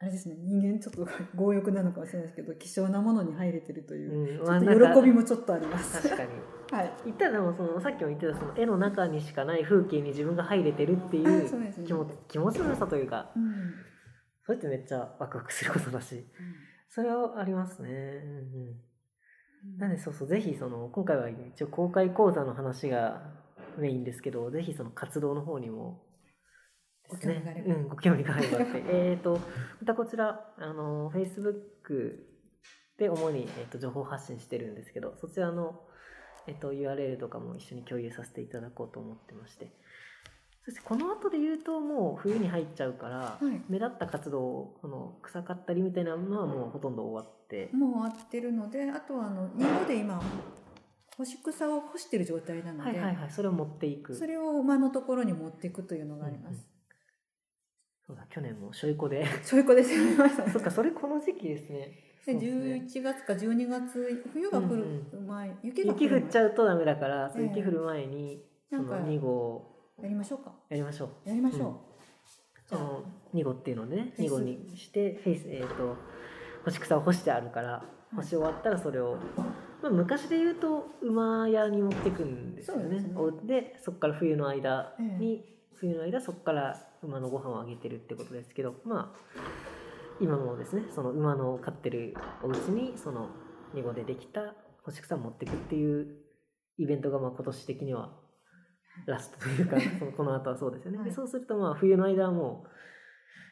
[0.00, 4.58] あれですね、人間ちょっと強欲なのかもしれないですけど、希少なものに入れてるという、う
[4.94, 6.02] ん喜びもちょっとあります。
[6.02, 6.30] 確かに。
[6.70, 6.92] はい。
[7.06, 13.74] 言ったらでもそのさっきも言ってたその絵の中にしかない風景に自分が入れてるっていうですねう気持ち気持ちの良さというかうん。
[14.44, 16.24] それってめっちゃワクワクすることだし
[16.88, 17.88] それはありますね。
[17.90, 18.80] うんうん、
[19.78, 23.22] なんでそうそうぜひその今回は一応公開講座の話が
[23.78, 26.02] メインですけどぜひその活動の方にも
[27.10, 27.34] ですね。
[27.38, 27.74] ご興味があれば。
[27.74, 28.84] うん、ご興味があればって。
[28.88, 29.38] えっと
[29.80, 32.18] またこちらあの Facebook
[32.98, 35.80] で主に、えっと情報発信してるんですけどそちらの、
[36.46, 39.72] えっと URL とかも一緒に共有させていただこうと思ってまして
[40.68, 43.62] そしてこの後で言うともう冬に入っちゃうから、はい。
[43.70, 50.22] 目立った活動この草刈ったりみたいなのはもうほとんど終わって、もう終わってるので、あとはあの、庭で今、
[51.16, 54.14] 干し草を干してる状態なので、はいはいはいそれを持っていく。
[54.14, 56.68] それを馬のところに持っていくというのがあります。
[58.06, 59.24] そうだ去年もしょいこで。
[59.42, 60.16] そういう子ですよね。
[60.52, 61.78] そっかそれこの時期ですね。
[62.26, 63.00] でそうですね。
[63.00, 64.84] 11月か12月、冬が降る
[65.26, 66.28] 前、雪が降雪降る前。
[66.28, 70.52] っちゃうとダメだから、そうええ雪降る前にそなんかの2号やりましょうか。
[70.68, 71.28] やりましょう。
[71.28, 72.68] やりましょう。
[72.68, 73.02] その
[73.34, 74.32] 2号っていうのでねフェイス。
[74.32, 75.96] 2号にしてフェイスえっ、と
[76.64, 77.82] 干し草を干してあるから
[78.12, 78.16] い。
[78.16, 79.16] 干し終わったらそれを、
[79.82, 83.02] まあ、昔で言うと馬屋に持ってくんですよね。
[83.44, 85.18] でそこから冬の間ええ。
[85.18, 85.44] に、
[85.74, 89.18] 冬の間そこから馬のご飯をあげてるってことですけどまあ
[90.20, 93.28] 今もですねその馬の飼ってるお家にその
[93.74, 96.16] 2号でできた干し草を持ってくっていう
[96.78, 98.10] イベントがまあ今年的には
[99.06, 102.70] ラストというかその この後はそうですよね、そうするとまあ冬の間はもう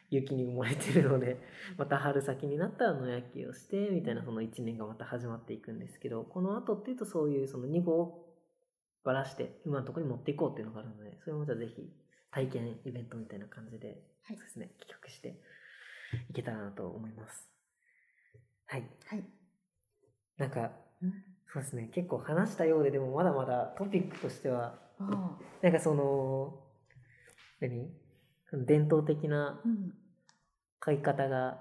[0.09, 1.37] 雪に埋もれてるので
[1.77, 8.27] また春先になったら野焼きをしてみたいなその1年がまた始まっていくんですけどこの後っていうとそういうその2号を
[9.03, 11.91] ばらして馬のところに持っていこうっていうのがあるのでそれもじゃあぜひ
[12.31, 13.87] 体験イベントみたいな感じで、
[14.23, 14.37] はい。
[14.37, 15.39] そうですね企画して
[16.29, 17.49] いけたらなと思います。
[18.65, 18.83] はい。
[19.05, 19.23] はい。
[20.37, 20.71] なんか
[21.01, 26.59] うんそうですね結構話したようででもまだまだトピックとしてはあなんかその
[27.59, 27.89] 何？
[28.65, 29.67] 伝統的なあ。
[29.67, 29.93] うん。
[30.79, 31.59] 飼い方が、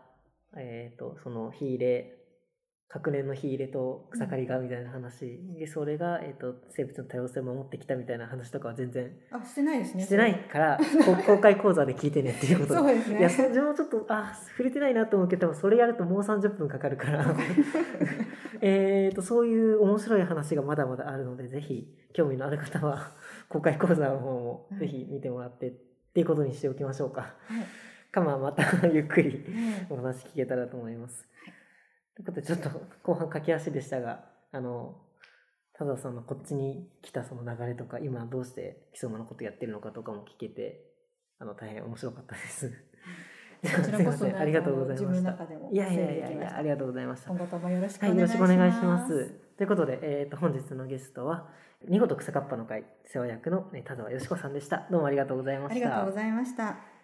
[0.56, 2.12] えっ、と、その火入れ、
[2.88, 10.04] 隔年の火入れと草刈りがみたいな話、で、それが、えっ、と、生物の多様性を守ってきたみたいな話とかは全然あ、してないですね。
[10.04, 12.78] してないから、こ公開講座で聞いてねっていうことで。
[12.78, 13.18] そうですね。
[13.18, 17.34] いや、そ自分もちょっと、あ、触れてないなと思うけど、それやるともう30分かかるから、
[18.60, 23.12] えっと、そういう面白い話がまだまだあるので、ぜひ、興味のある方は、
[23.48, 25.72] 公開講座の方もぜひ見てもらってっ
[26.14, 27.20] ていうことにしておきましょうか。
[27.20, 27.66] はい。
[28.16, 31.28] か、まあ、また ゆっくりねお話聞けたらと思います。
[32.14, 32.70] ということで、ちょっと
[33.02, 35.02] 後半駆け足でしたが、あの、
[35.74, 40.90] 田沢さんのこっちに来たその流れとか、今どうして基礎馬のことやってるのかとかも聞けて、
[41.38, 42.72] あの、大変面白かったです。
[43.62, 45.30] こちらこそ ありがとうございました
[45.70, 47.30] いやいやいやいや、ありがとうございました。
[47.30, 48.38] 今後ともよろしくお願いします。
[48.38, 49.30] くお願いします。
[49.56, 51.48] ということで、えっ、と、本日のゲストは、
[51.86, 54.86] 見事草かっぱの会世話役のえー田沢よしこさんでした。
[54.90, 55.74] どうもありがとうございました。
[55.74, 56.95] ありがとうございました。